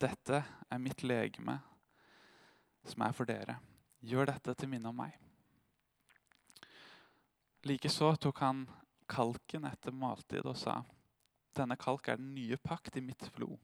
Dette 0.00 0.42
er 0.70 0.78
mitt 0.82 1.04
legeme, 1.06 1.60
som 2.84 3.02
er 3.06 3.12
for 3.12 3.24
dere. 3.24 3.56
Gjør 4.02 4.26
dette 4.28 4.54
til 4.54 4.68
minne 4.68 4.90
om 4.90 4.98
meg. 4.98 5.14
Likeså 7.64 8.10
tok 8.20 8.42
han 8.44 8.66
kalken 9.08 9.64
etter 9.70 9.94
måltidet 9.94 10.50
og 10.50 10.58
sa:" 10.58 10.82
Denne 11.54 11.76
kalk 11.78 12.08
er 12.10 12.18
den 12.18 12.32
nye 12.34 12.58
pakt 12.58 12.96
i 12.98 13.02
mitt 13.04 13.28
blod. 13.36 13.58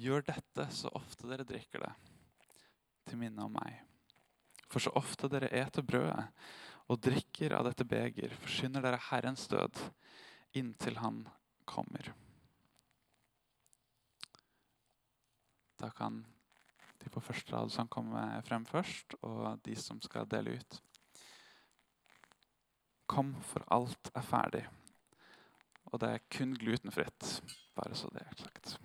Gjør 0.00 0.24
dette 0.26 0.66
så 0.74 0.90
ofte 0.96 1.28
dere 1.28 1.46
drikker 1.46 1.84
det, 1.84 1.92
til 3.06 3.20
minne 3.20 3.44
om 3.44 3.52
meg. 3.54 3.82
For 4.72 4.82
så 4.82 4.90
ofte 4.98 5.28
dere 5.30 5.52
eter 5.54 5.84
brødet 5.86 6.24
og 6.90 7.00
drikker 7.04 7.54
av 7.56 7.68
dette 7.68 7.86
beger, 7.88 8.32
forsyner 8.42 8.82
dere 8.84 9.00
Herrens 9.10 9.46
død 9.48 9.78
inntil 10.58 10.98
Han 11.00 11.22
kommer. 11.68 12.12
Da 15.80 15.90
kan 15.90 16.22
de 17.02 17.10
på 17.12 17.20
første 17.20 17.52
rad 17.52 17.72
som 17.72 17.88
kommer 17.88 18.40
frem 18.46 18.64
først, 18.64 19.16
og 19.22 19.60
de 19.64 19.76
som 19.76 20.00
skal 20.02 20.28
dele 20.30 20.56
ut. 20.56 20.80
Kom, 23.10 23.34
for 23.44 23.66
alt 23.74 24.10
er 24.14 24.24
ferdig. 24.24 24.64
Og 25.94 26.00
det 26.02 26.08
er 26.10 26.24
kun 26.34 26.56
glutenfritt, 26.58 27.42
bare 27.78 27.94
så 27.94 28.08
det 28.12 28.24
er 28.26 28.42
sagt. 28.42 28.78